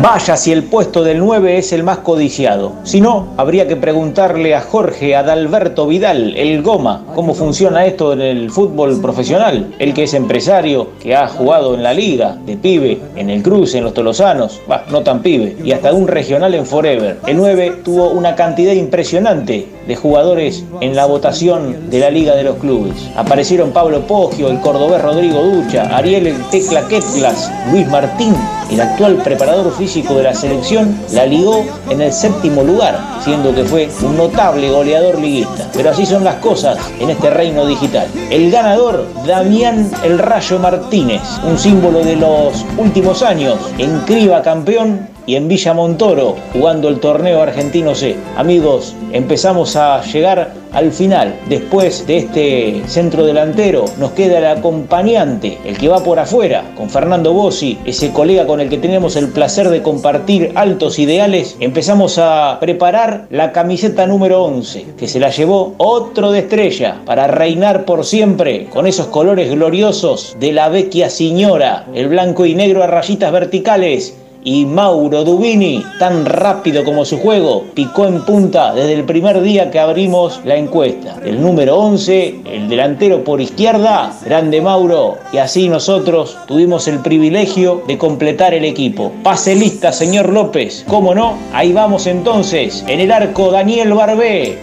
Vaya 0.00 0.36
si 0.36 0.52
el 0.52 0.62
puesto 0.62 1.02
del 1.02 1.18
9 1.18 1.58
es 1.58 1.72
el 1.72 1.82
más 1.82 1.98
codiciado. 1.98 2.74
Si 2.84 3.00
no, 3.00 3.34
habría 3.36 3.66
que 3.66 3.74
preguntarle 3.74 4.54
a 4.54 4.60
Jorge 4.60 5.16
Adalberto 5.16 5.88
Vidal, 5.88 6.36
el 6.36 6.62
Goma, 6.62 7.04
cómo 7.16 7.34
funciona 7.34 7.84
esto 7.84 8.12
en 8.12 8.20
el 8.20 8.50
fútbol 8.50 9.00
profesional. 9.00 9.74
Él 9.80 9.94
que 9.94 10.04
es 10.04 10.14
empresario, 10.14 10.90
que 11.00 11.16
ha 11.16 11.26
jugado 11.26 11.74
en 11.74 11.82
la 11.82 11.94
liga, 11.94 12.36
de 12.46 12.56
pibe, 12.68 12.98
en 13.16 13.30
el 13.30 13.42
cruce, 13.42 13.78
en 13.78 13.84
los 13.84 13.94
tolosanos, 13.94 14.60
bah, 14.68 14.84
no 14.90 15.00
tan 15.00 15.22
pibe, 15.22 15.56
y 15.64 15.72
hasta 15.72 15.94
un 15.94 16.06
regional 16.06 16.54
en 16.54 16.66
Forever. 16.66 17.16
El 17.26 17.38
9 17.38 17.76
tuvo 17.82 18.10
una 18.10 18.34
cantidad 18.34 18.74
impresionante 18.74 19.66
de 19.86 19.96
jugadores 19.96 20.64
en 20.82 20.94
la 20.94 21.06
votación 21.06 21.88
de 21.88 22.00
la 22.00 22.10
Liga 22.10 22.36
de 22.36 22.42
los 22.42 22.58
Clubes. 22.58 23.08
Aparecieron 23.16 23.70
Pablo 23.70 24.06
Poggio, 24.06 24.48
el 24.50 24.60
cordobés 24.60 25.00
Rodrigo 25.00 25.40
Ducha, 25.40 25.96
Ariel 25.96 26.26
el 26.26 26.42
Tecla 26.50 26.86
Ketlas, 26.88 27.50
Luis 27.72 27.88
Martín, 27.88 28.34
el 28.70 28.80
actual 28.80 29.16
preparador 29.16 29.72
físico 29.76 30.14
de 30.14 30.24
la 30.24 30.34
selección, 30.34 30.98
la 31.12 31.26
ligó 31.26 31.64
en 31.90 32.00
el 32.00 32.12
séptimo 32.12 32.62
lugar, 32.62 32.98
siendo 33.22 33.54
que 33.54 33.64
fue 33.64 33.88
un 34.02 34.16
notable 34.16 34.70
goleador 34.70 35.18
liguista. 35.18 35.68
Pero 35.72 35.90
así 35.90 36.06
son 36.06 36.24
las 36.24 36.36
cosas 36.36 36.78
en 37.00 37.10
este 37.10 37.30
reino 37.30 37.66
digital. 37.66 38.06
El 38.30 38.50
ganador, 38.50 39.06
Damián 39.26 39.90
El 40.02 40.18
Rayo 40.18 40.58
Martínez, 40.58 41.22
un 41.44 41.58
símbolo 41.58 42.00
de 42.00 42.16
los 42.16 42.64
últimos 42.76 43.22
años, 43.22 43.58
en 43.78 44.00
Criba 44.00 44.42
campeón 44.42 45.17
y 45.28 45.36
en 45.36 45.46
Villa 45.46 45.74
Montoro 45.74 46.36
jugando 46.54 46.88
el 46.88 47.00
torneo 47.00 47.42
argentino 47.42 47.94
C. 47.94 48.16
Amigos, 48.36 48.96
empezamos 49.12 49.76
a 49.76 50.02
llegar 50.02 50.54
al 50.72 50.90
final. 50.90 51.38
Después 51.48 52.06
de 52.06 52.18
este 52.18 52.82
centro 52.86 53.24
delantero 53.24 53.84
nos 53.98 54.12
queda 54.12 54.38
el 54.38 54.46
acompañante, 54.46 55.58
el 55.64 55.76
que 55.76 55.88
va 55.88 56.02
por 56.02 56.18
afuera, 56.18 56.64
con 56.76 56.88
Fernando 56.88 57.32
Bossi, 57.32 57.78
ese 57.84 58.10
colega 58.10 58.46
con 58.46 58.60
el 58.60 58.70
que 58.70 58.78
tenemos 58.78 59.16
el 59.16 59.28
placer 59.28 59.68
de 59.68 59.82
compartir 59.82 60.52
altos 60.54 60.98
ideales. 60.98 61.56
Empezamos 61.60 62.18
a 62.18 62.56
preparar 62.58 63.26
la 63.30 63.52
camiseta 63.52 64.06
número 64.06 64.42
11, 64.44 64.94
que 64.98 65.08
se 65.08 65.20
la 65.20 65.30
llevó 65.30 65.74
otro 65.76 66.32
de 66.32 66.40
estrella 66.40 67.02
para 67.04 67.26
reinar 67.26 67.84
por 67.84 68.06
siempre 68.06 68.66
con 68.70 68.86
esos 68.86 69.08
colores 69.08 69.50
gloriosos 69.50 70.36
de 70.40 70.52
la 70.52 70.70
vecchia 70.70 71.10
señora, 71.10 71.86
el 71.94 72.08
blanco 72.08 72.46
y 72.46 72.54
negro 72.54 72.82
a 72.82 72.86
rayitas 72.86 73.30
verticales 73.30 74.17
y 74.44 74.64
Mauro 74.64 75.24
Dubini, 75.24 75.84
tan 75.98 76.24
rápido 76.24 76.84
como 76.84 77.04
su 77.04 77.18
juego, 77.18 77.64
picó 77.74 78.06
en 78.06 78.24
punta 78.24 78.72
desde 78.72 78.94
el 78.94 79.04
primer 79.04 79.40
día 79.42 79.70
que 79.70 79.78
abrimos 79.78 80.40
la 80.44 80.56
encuesta. 80.56 81.16
El 81.24 81.42
número 81.42 81.76
11, 81.78 82.40
el 82.44 82.68
delantero 82.68 83.24
por 83.24 83.40
izquierda, 83.40 84.12
grande 84.24 84.60
Mauro, 84.60 85.18
y 85.32 85.38
así 85.38 85.68
nosotros 85.68 86.36
tuvimos 86.46 86.88
el 86.88 87.00
privilegio 87.00 87.82
de 87.86 87.98
completar 87.98 88.54
el 88.54 88.64
equipo. 88.64 89.12
Pase 89.22 89.54
lista, 89.54 89.92
señor 89.92 90.32
López, 90.32 90.84
¿cómo 90.88 91.14
no? 91.14 91.34
Ahí 91.52 91.72
vamos 91.72 92.06
entonces, 92.06 92.84
en 92.86 93.00
el 93.00 93.12
arco 93.12 93.50
Daniel 93.50 93.92
Barbé, 93.92 94.58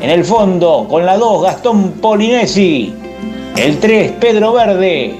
en 0.00 0.10
el 0.10 0.24
fondo 0.24 0.86
con 0.88 1.06
la 1.06 1.16
2 1.16 1.42
Gastón 1.42 1.92
Polinesi, 2.00 2.92
el 3.56 3.78
3 3.78 4.12
Pedro 4.20 4.52
Verde, 4.52 5.14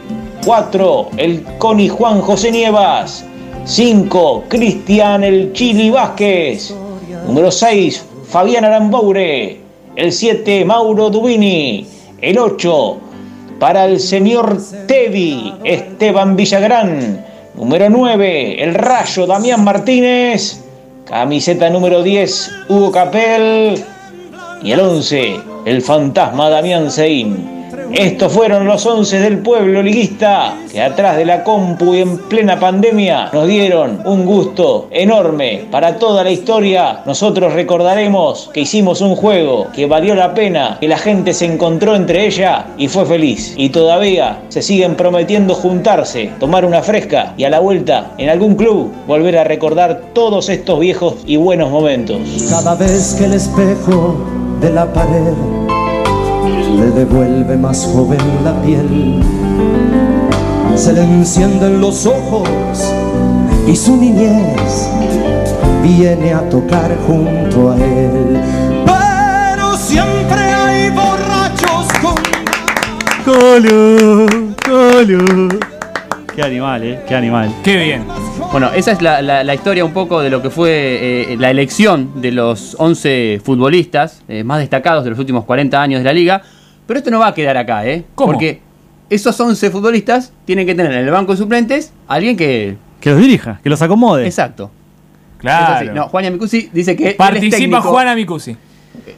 4 0.45 1.09
el 1.19 1.43
Coni 1.59 1.89
Juan 1.89 2.23
José 2.23 2.51
Nievas, 2.51 3.25
5. 3.65 4.45
Cristian 4.49 5.23
el 5.25 5.53
Chili 5.53 5.91
Vázquez. 5.91 6.75
Número 7.27 7.51
6. 7.51 8.05
Fabián 8.29 8.65
Aramboure. 8.65 9.61
El 9.97 10.13
7. 10.13 10.65
Mauro 10.65 11.11
Dubini. 11.11 11.87
El 12.21 12.39
8. 12.39 12.99
Para 13.59 13.85
el 13.85 14.01
señor 14.01 14.59
Teddy. 14.87 15.55
Esteban 15.65 16.37
Villagrán. 16.37 17.25
Número 17.55 17.91
9. 17.91 18.63
El 18.63 18.75
Rayo 18.75 19.27
Damián 19.27 19.63
Martínez. 19.63 20.65
Camiseta 21.05 21.71
número 21.71 22.03
10. 22.03 22.51
Hugo 22.69 22.91
Capel. 22.91 23.85
Y 24.63 24.73
el 24.73 24.81
11. 24.81 25.41
El 25.67 25.83
fantasma 25.83 26.49
Damián 26.49 26.91
Sein. 26.91 27.60
Estos 27.93 28.33
fueron 28.33 28.67
los 28.67 28.87
11 28.87 29.19
del 29.21 29.39
pueblo 29.39 29.83
liguista 29.83 30.57
que 30.71 30.81
atrás 30.81 31.17
de 31.17 31.25
la 31.25 31.43
compu 31.43 31.95
y 31.95 32.01
en 32.01 32.19
plena 32.19 32.59
pandemia 32.59 33.31
nos 33.33 33.49
dieron 33.49 34.01
un 34.05 34.25
gusto 34.25 34.89
enorme 34.91 35.65
para 35.71 35.97
toda 35.97 36.23
la 36.23 36.31
historia. 36.31 37.03
Nosotros 37.05 37.53
recordaremos 37.53 38.51
que 38.55 38.61
hicimos 38.61 39.01
un 39.01 39.17
juego 39.17 39.67
que 39.75 39.87
valió 39.87 40.15
la 40.15 40.35
pena, 40.35 40.79
que 40.81 40.89
la 40.89 40.99
gente 40.99 41.35
se 41.35 41.47
encontró 41.47 41.97
entre 41.97 42.27
ella 42.27 42.67
y 42.79 42.89
fue 42.89 43.05
feliz. 43.05 43.55
Y 43.57 43.71
todavía 43.71 44.41
se 44.49 44.63
siguen 44.63 44.95
prometiendo 44.95 45.55
juntarse, 45.55 46.31
tomar 46.39 46.65
una 46.65 46.83
fresca 46.83 47.35
y 47.37 47.45
a 47.45 47.51
la 47.51 47.61
vuelta 47.61 48.13
en 48.19 48.29
algún 48.29 48.55
club 48.55 48.93
volver 49.07 49.37
a 49.39 49.45
recordar 49.45 50.01
todos 50.13 50.49
estos 50.49 50.79
viejos 50.79 51.17
y 51.27 51.37
buenos 51.37 51.71
momentos. 51.71 52.19
Cada 52.49 52.75
vez 52.77 53.17
que 53.19 53.25
el 53.25 53.35
espejo 53.35 54.17
de 54.61 54.71
la 54.71 54.93
pared 54.93 55.60
le 56.79 56.91
devuelve 56.91 57.57
más 57.57 57.87
joven 57.93 58.19
la 58.45 58.61
piel, 58.63 59.23
se 60.77 60.93
le 60.93 61.03
encienden 61.03 61.81
los 61.81 62.07
ojos 62.07 62.49
y 63.67 63.77
su 63.77 63.97
niñez 63.97 64.89
viene 65.83 66.33
a 66.33 66.49
tocar 66.49 66.97
junto 67.07 67.71
a 67.73 67.77
él. 67.77 68.41
Pero 68.87 69.77
siempre 69.77 70.39
hay 70.41 70.91
borrachos 70.91 71.87
con 72.01 72.15
Colo, 73.25 74.27
colo. 74.65 75.49
Qué 76.35 76.43
animal, 76.43 76.83
eh, 76.85 77.01
qué 77.07 77.15
animal. 77.15 77.53
Qué 77.63 77.77
bien. 77.77 78.05
Bueno, 78.51 78.71
esa 78.75 78.93
es 78.93 79.03
la, 79.03 79.21
la- 79.23 79.45
la 79.45 79.55
historia 79.55 79.85
un 79.85 79.93
poco 79.93 80.21
de 80.21 80.31
lo 80.31 80.41
que 80.43 80.51
fue 80.51 80.71
eh, 81.33 81.37
la 81.39 81.51
elección 81.51 82.21
de 82.21 82.33
los 82.33 82.75
11 82.79 83.41
futbolistas 83.45 84.23
eh, 84.29 84.43
más 84.43 84.59
destacados 84.61 85.05
de 85.05 85.11
los 85.11 85.19
últimos 85.19 85.45
40 85.45 85.81
años 85.81 86.01
de 86.01 86.05
la 86.05 86.13
liga. 86.13 86.43
Pero 86.91 86.99
esto 86.99 87.11
no 87.13 87.21
va 87.21 87.29
a 87.29 87.35
quedar 87.35 87.57
acá, 87.57 87.87
¿eh? 87.87 88.03
¿Cómo? 88.17 88.33
Porque 88.33 88.61
esos 89.09 89.39
11 89.41 89.71
futbolistas 89.71 90.33
tienen 90.45 90.67
que 90.67 90.75
tener 90.75 90.91
en 90.91 90.99
el 91.07 91.11
banco 91.13 91.31
de 91.31 91.39
suplentes 91.39 91.93
alguien 92.09 92.37
que... 92.37 92.77
Que 93.01 93.11
los 93.11 93.21
dirija, 93.21 93.61
que 93.63 93.71
los 93.71 93.81
acomode. 93.81 94.27
Exacto. 94.27 94.73
Claro. 95.39 95.95
No, 95.95 96.09
Juan 96.09 96.25
Yamicusi 96.25 96.69
dice 96.73 96.97
que 96.97 97.13
Participa 97.13 97.57
técnico, 97.59 97.83
Juan 97.83 98.09
Amicusi. 98.09 98.57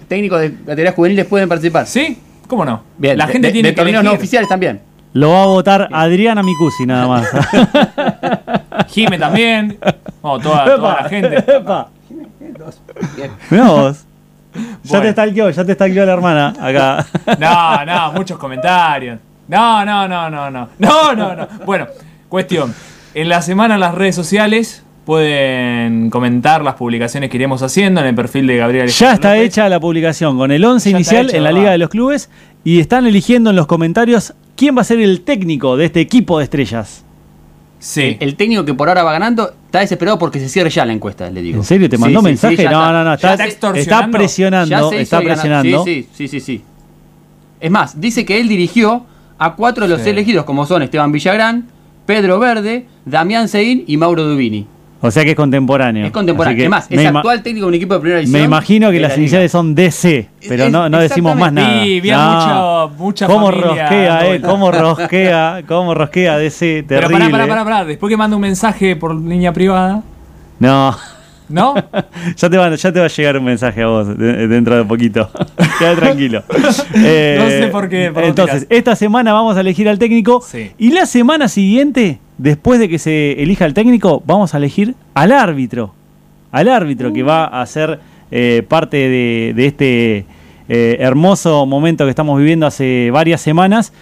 técnicos 0.06 0.42
de 0.42 0.52
categorías 0.52 0.94
juveniles 0.94 1.24
pueden 1.24 1.48
participar. 1.48 1.86
¿Sí? 1.86 2.18
¿Cómo 2.46 2.66
no? 2.66 2.82
Bien, 2.98 3.16
La 3.16 3.24
de- 3.26 3.32
gente 3.32 3.46
de- 3.48 3.52
tiene 3.54 3.68
de 3.70 3.74
que 3.74 3.80
torneos 3.80 4.04
no 4.04 4.12
oficiales 4.12 4.50
también. 4.50 4.82
Lo 5.14 5.30
va 5.30 5.42
a 5.44 5.46
votar 5.46 5.88
Adriana 5.92 6.42
Micusi 6.42 6.84
nada 6.84 7.08
más. 7.08 7.26
Jime 8.88 9.18
también. 9.18 9.78
Oh, 10.20 10.38
toda, 10.38 10.66
toda 10.76 11.02
la 11.04 11.08
gente. 11.08 11.38
Epa. 11.38 11.88
Mirá 13.50 13.64
vos. 13.70 14.04
Ya 14.84 15.00
te 15.00 15.12
stalkeó, 15.12 15.50
ya 15.50 15.64
te 15.64 15.74
stalkeó 15.74 16.04
la 16.04 16.12
hermana 16.12 16.54
acá. 16.60 17.06
No, 17.38 17.84
no, 17.84 18.12
muchos 18.12 18.38
comentarios. 18.38 19.18
No, 19.48 19.84
no, 19.84 20.06
no, 20.08 20.30
no, 20.30 20.50
no. 20.50 20.68
No, 20.78 21.14
no, 21.14 21.34
no. 21.34 21.48
Bueno, 21.66 21.86
cuestión. 22.28 22.74
En 23.14 23.28
la 23.28 23.42
semana 23.42 23.76
las 23.76 23.94
redes 23.94 24.14
sociales 24.14 24.82
pueden 25.04 26.08
comentar 26.10 26.62
las 26.62 26.74
publicaciones 26.74 27.28
que 27.28 27.36
iremos 27.36 27.62
haciendo 27.62 28.00
en 28.00 28.06
el 28.06 28.14
perfil 28.14 28.46
de 28.46 28.56
Gabriel 28.56 28.88
Ya 28.88 29.12
está 29.14 29.34
López. 29.34 29.46
hecha 29.48 29.68
la 29.68 29.80
publicación 29.80 30.38
con 30.38 30.50
el 30.52 30.64
11 30.64 30.90
Ya 30.92 30.96
está 30.96 30.98
inicial 30.98 31.26
hecha, 31.28 31.36
en 31.36 31.42
la 31.42 31.48
¿verdad? 31.50 31.60
Liga 31.60 31.72
de 31.72 31.78
los 31.78 31.88
Clubes 31.90 32.30
y 32.64 32.80
están 32.80 33.04
eligiendo 33.06 33.50
en 33.50 33.56
los 33.56 33.66
comentarios 33.66 34.32
quién 34.56 34.76
va 34.76 34.82
a 34.82 34.84
ser 34.84 35.00
el 35.00 35.22
técnico 35.22 35.76
de 35.76 35.86
este 35.86 36.00
equipo 36.00 36.38
de 36.38 36.44
estrellas. 36.44 37.04
Sí. 37.82 38.16
El 38.20 38.36
técnico 38.36 38.64
que 38.64 38.74
por 38.74 38.88
ahora 38.88 39.02
va 39.02 39.10
ganando 39.10 39.54
está 39.66 39.80
desesperado 39.80 40.16
porque 40.16 40.38
se 40.38 40.48
cierre 40.48 40.70
ya 40.70 40.84
la 40.86 40.92
encuesta, 40.92 41.28
le 41.28 41.42
digo. 41.42 41.58
¿En 41.58 41.64
serio? 41.64 41.88
¿Te 41.88 41.98
mandó 41.98 42.20
sí, 42.20 42.24
mensaje? 42.26 42.56
sí, 42.56 42.64
no, 42.64 42.92
no, 42.92 43.02
no, 43.02 43.14
está, 43.14 43.34
está 43.34 43.72
Ya 43.74 44.08
presionando, 44.08 44.92
está 44.92 45.20
presionando. 45.20 45.84
Sí, 45.84 46.06
sí, 46.14 46.28
sí, 46.28 46.28
sí, 46.28 46.40
sí. 46.40 46.62
Es 47.58 47.70
más, 47.72 48.00
dice 48.00 48.24
que 48.24 48.38
él 48.40 48.46
dirigió 48.46 49.04
a 49.36 49.56
cuatro 49.56 49.88
de 49.88 49.94
los 49.96 50.02
Sí. 50.02 50.10
elegidos, 50.10 50.44
como 50.44 50.64
son 50.64 50.82
Esteban 50.82 51.10
Villagrán, 51.10 51.66
Pedro 52.06 52.38
Verde, 52.38 52.86
Damián 53.04 53.48
Sein 53.48 53.82
y 53.88 53.96
Mauro 53.96 54.22
Dubini. 54.22 54.68
O 55.04 55.10
sea 55.10 55.24
que 55.24 55.30
es 55.30 55.36
contemporáneo. 55.36 56.06
Es 56.06 56.12
contemporáneo. 56.12 56.56
Que 56.56 56.62
Además, 56.62 56.86
es 56.88 57.06
actual 57.06 57.42
técnico 57.42 57.66
de 57.66 57.68
un 57.70 57.74
equipo 57.74 57.94
de 57.94 58.00
primera 58.00 58.20
división. 58.20 58.40
Me 58.40 58.46
imagino 58.46 58.90
que 58.92 59.00
las 59.00 59.12
la 59.12 59.18
iniciales 59.18 59.50
son 59.50 59.74
DC, 59.74 60.28
pero 60.48 60.64
Es- 60.64 60.70
no, 60.72 60.88
no 60.88 61.00
decimos 61.00 61.36
más 61.36 61.52
nada. 61.52 61.82
Sí, 61.82 62.00
vi 62.00 62.10
a 62.10 62.16
No. 62.16 62.88
mucho- 62.88 62.94
mucha 63.02 63.26
¿Cómo 63.26 63.46
familia 63.50 63.66
rosquea, 63.88 64.34
eh? 64.34 64.40
¿Cómo 64.40 64.70
rosquea? 64.70 65.62
¿Cómo 65.66 65.94
rosquea 65.94 66.38
DC? 66.38 66.84
Pero 66.86 67.08
Terrible. 67.08 67.30
pará, 67.30 67.30
pará, 67.30 67.46
pará, 67.48 67.64
pará. 67.64 67.84
Después 67.84 68.08
que 68.10 68.16
manda 68.16 68.36
un 68.36 68.42
mensaje 68.42 68.94
por 68.96 69.14
línea 69.14 69.52
privada. 69.52 70.02
No. 70.60 70.96
¿No? 71.52 71.74
ya, 72.36 72.50
te 72.50 72.56
va, 72.58 72.74
ya 72.74 72.92
te 72.92 72.98
va 72.98 73.04
a 73.06 73.08
llegar 73.08 73.36
un 73.38 73.44
mensaje 73.44 73.82
a 73.82 73.86
vos 73.86 74.18
de- 74.18 74.48
dentro 74.48 74.76
de 74.76 74.84
poquito. 74.84 75.30
Queda 75.78 75.94
tranquilo. 75.94 76.42
Eh, 76.94 77.36
No 77.38 77.48
sé 77.48 77.68
por 77.70 77.88
qué, 77.88 78.10
por 78.12 78.24
entonces, 78.24 78.66
esta 78.70 78.96
semana 78.96 79.32
vamos 79.32 79.56
a 79.56 79.60
elegir 79.60 79.88
al 79.88 79.98
técnico. 79.98 80.40
Sí. 80.46 80.70
Y 80.78 80.90
la 80.92 81.06
semana 81.06 81.48
siguiente, 81.48 82.18
después 82.38 82.80
de 82.80 82.88
que 82.88 82.98
se 82.98 83.32
elija 83.42 83.64
al 83.66 83.74
técnico, 83.74 84.22
vamos 84.26 84.54
a 84.54 84.58
elegir 84.58 84.94
al 85.14 85.32
árbitro. 85.32 85.94
Al 86.50 86.68
árbitro 86.68 87.12
que 87.12 87.22
va 87.22 87.44
a 87.44 87.64
ser 87.66 88.00
eh, 88.30 88.64
parte 88.68 88.96
de, 88.96 89.52
de 89.54 89.66
este 89.66 90.26
eh, 90.68 90.96
hermoso 91.00 91.66
momento 91.66 92.04
que 92.04 92.10
estamos 92.10 92.38
viviendo 92.38 92.66
hace 92.66 93.10
varias 93.10 93.40
semanas 93.40 93.92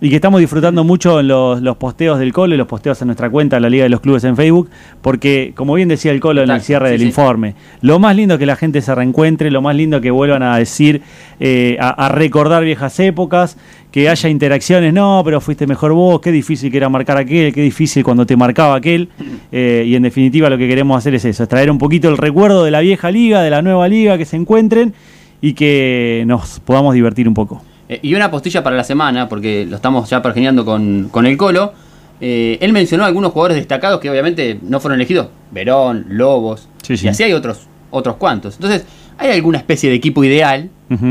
y 0.00 0.10
que 0.10 0.16
estamos 0.16 0.40
disfrutando 0.40 0.84
mucho 0.84 1.22
los, 1.22 1.60
los 1.60 1.76
posteos 1.76 2.18
del 2.18 2.32
Colo 2.32 2.54
y 2.54 2.58
los 2.58 2.68
posteos 2.68 3.00
en 3.02 3.08
nuestra 3.08 3.28
cuenta, 3.30 3.58
la 3.58 3.68
Liga 3.68 3.84
de 3.84 3.88
los 3.88 4.00
Clubes 4.00 4.24
en 4.24 4.36
Facebook, 4.36 4.70
porque 5.02 5.52
como 5.56 5.74
bien 5.74 5.88
decía 5.88 6.12
el 6.12 6.20
Colo 6.20 6.42
en 6.42 6.50
el 6.50 6.60
cierre 6.60 6.86
sí, 6.86 6.92
del 6.92 7.00
sí. 7.00 7.06
informe, 7.06 7.54
lo 7.80 7.98
más 7.98 8.14
lindo 8.14 8.34
es 8.34 8.38
que 8.38 8.46
la 8.46 8.56
gente 8.56 8.80
se 8.80 8.94
reencuentre, 8.94 9.50
lo 9.50 9.60
más 9.60 9.74
lindo 9.74 10.00
que 10.00 10.10
vuelvan 10.10 10.42
a 10.42 10.56
decir, 10.56 11.02
eh, 11.40 11.76
a, 11.80 12.06
a 12.06 12.08
recordar 12.10 12.64
viejas 12.64 12.98
épocas, 13.00 13.56
que 13.90 14.08
haya 14.08 14.28
interacciones, 14.28 14.92
no, 14.92 15.22
pero 15.24 15.40
fuiste 15.40 15.66
mejor 15.66 15.92
vos, 15.92 16.20
qué 16.20 16.30
difícil 16.30 16.70
que 16.70 16.76
era 16.76 16.88
marcar 16.88 17.16
aquel, 17.16 17.52
qué 17.52 17.62
difícil 17.62 18.04
cuando 18.04 18.26
te 18.26 18.36
marcaba 18.36 18.76
aquel, 18.76 19.08
eh, 19.50 19.84
y 19.86 19.94
en 19.94 20.02
definitiva 20.02 20.50
lo 20.50 20.58
que 20.58 20.68
queremos 20.68 20.98
hacer 20.98 21.14
es 21.14 21.24
eso, 21.24 21.42
es 21.42 21.48
traer 21.48 21.70
un 21.70 21.78
poquito 21.78 22.08
el 22.08 22.18
recuerdo 22.18 22.64
de 22.64 22.70
la 22.70 22.80
vieja 22.80 23.10
liga, 23.10 23.42
de 23.42 23.50
la 23.50 23.62
nueva 23.62 23.88
liga, 23.88 24.18
que 24.18 24.26
se 24.26 24.36
encuentren 24.36 24.92
y 25.40 25.54
que 25.54 26.24
nos 26.26 26.60
podamos 26.60 26.94
divertir 26.94 27.26
un 27.28 27.34
poco. 27.34 27.62
Eh, 27.88 28.00
y 28.02 28.14
una 28.14 28.30
postilla 28.30 28.62
para 28.62 28.76
la 28.76 28.84
semana, 28.84 29.28
porque 29.28 29.66
lo 29.66 29.76
estamos 29.76 30.08
ya 30.10 30.20
pergeñando 30.22 30.64
con, 30.64 31.08
con 31.10 31.26
el 31.26 31.36
Colo. 31.36 31.72
Eh, 32.20 32.58
él 32.60 32.72
mencionó 32.72 33.04
algunos 33.04 33.32
jugadores 33.32 33.56
destacados 33.56 34.00
que 34.00 34.10
obviamente 34.10 34.58
no 34.62 34.80
fueron 34.80 34.98
elegidos. 34.98 35.28
Verón, 35.50 36.06
Lobos. 36.08 36.68
Sí, 36.82 36.96
sí. 36.96 37.06
Y 37.06 37.08
así 37.08 37.22
hay 37.22 37.32
otros, 37.32 37.66
otros 37.90 38.16
cuantos. 38.16 38.54
Entonces, 38.56 38.84
hay 39.18 39.32
alguna 39.32 39.58
especie 39.58 39.88
de 39.90 39.96
equipo 39.96 40.22
ideal 40.24 40.70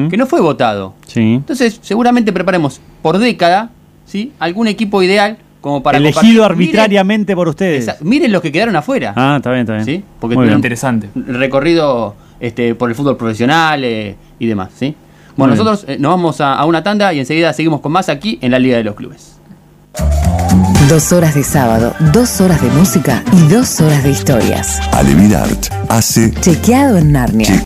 que 0.10 0.18
no 0.18 0.26
fue 0.26 0.42
votado. 0.42 0.96
Sí. 1.06 1.36
Entonces, 1.36 1.80
seguramente 1.84 2.34
preparemos 2.34 2.82
por 3.04 3.20
década 3.20 3.70
¿sí? 4.06 4.32
algún 4.40 4.68
equipo 4.68 5.04
ideal 5.04 5.38
como 5.62 5.84
para 5.84 5.98
Elegido 6.00 6.22
compartir. 6.22 6.42
arbitrariamente 6.42 7.36
por 7.36 7.48
ustedes. 7.48 7.86
Miren, 7.86 8.10
miren 8.10 8.32
los 8.32 8.42
que 8.42 8.52
quedaron 8.52 8.76
afuera. 8.76 9.14
Ah, 9.16 9.36
está 9.38 9.52
bien, 9.52 9.62
está 9.62 9.74
bien. 9.74 9.86
¿sí? 9.86 10.04
Porque 10.20 10.36
Muy 10.36 10.46
bien. 10.46 10.58
Interesante. 10.58 11.10
recorrido 11.16 12.16
este, 12.40 12.74
por 12.76 12.90
el 12.90 12.96
fútbol 12.96 13.18
profesional 13.18 13.84
eh, 13.84 14.16
y 14.40 14.48
demás. 14.48 14.70
¿sí? 14.76 14.96
Bueno, 15.38 15.54
bien. 15.54 15.66
nosotros 15.66 15.86
eh, 15.90 15.98
nos 16.00 16.12
vamos 16.12 16.42
a, 16.42 16.56
a 16.56 16.66
una 16.66 16.84
tanda 16.84 17.14
y 17.14 17.20
enseguida 17.20 17.54
seguimos 17.54 17.80
con 17.82 17.92
más 17.92 18.10
aquí 18.10 18.38
en 18.42 18.52
la 18.52 18.60
Liga 18.60 18.78
de 18.78 18.84
los 18.84 18.96
Clubes. 18.96 19.38
Dos 20.90 21.12
horas 21.12 21.36
de 21.36 21.44
sábado, 21.44 21.94
dos 22.14 22.40
horas 22.40 22.62
de 22.62 22.70
música 22.70 23.22
y 23.34 23.52
dos 23.52 23.82
horas 23.82 24.04
de 24.04 24.12
historias. 24.12 24.80
Alevidart 24.94 25.68
hace 25.90 26.32
Chequeado 26.32 26.98
en 26.98 27.12
Narnia. 27.12 27.48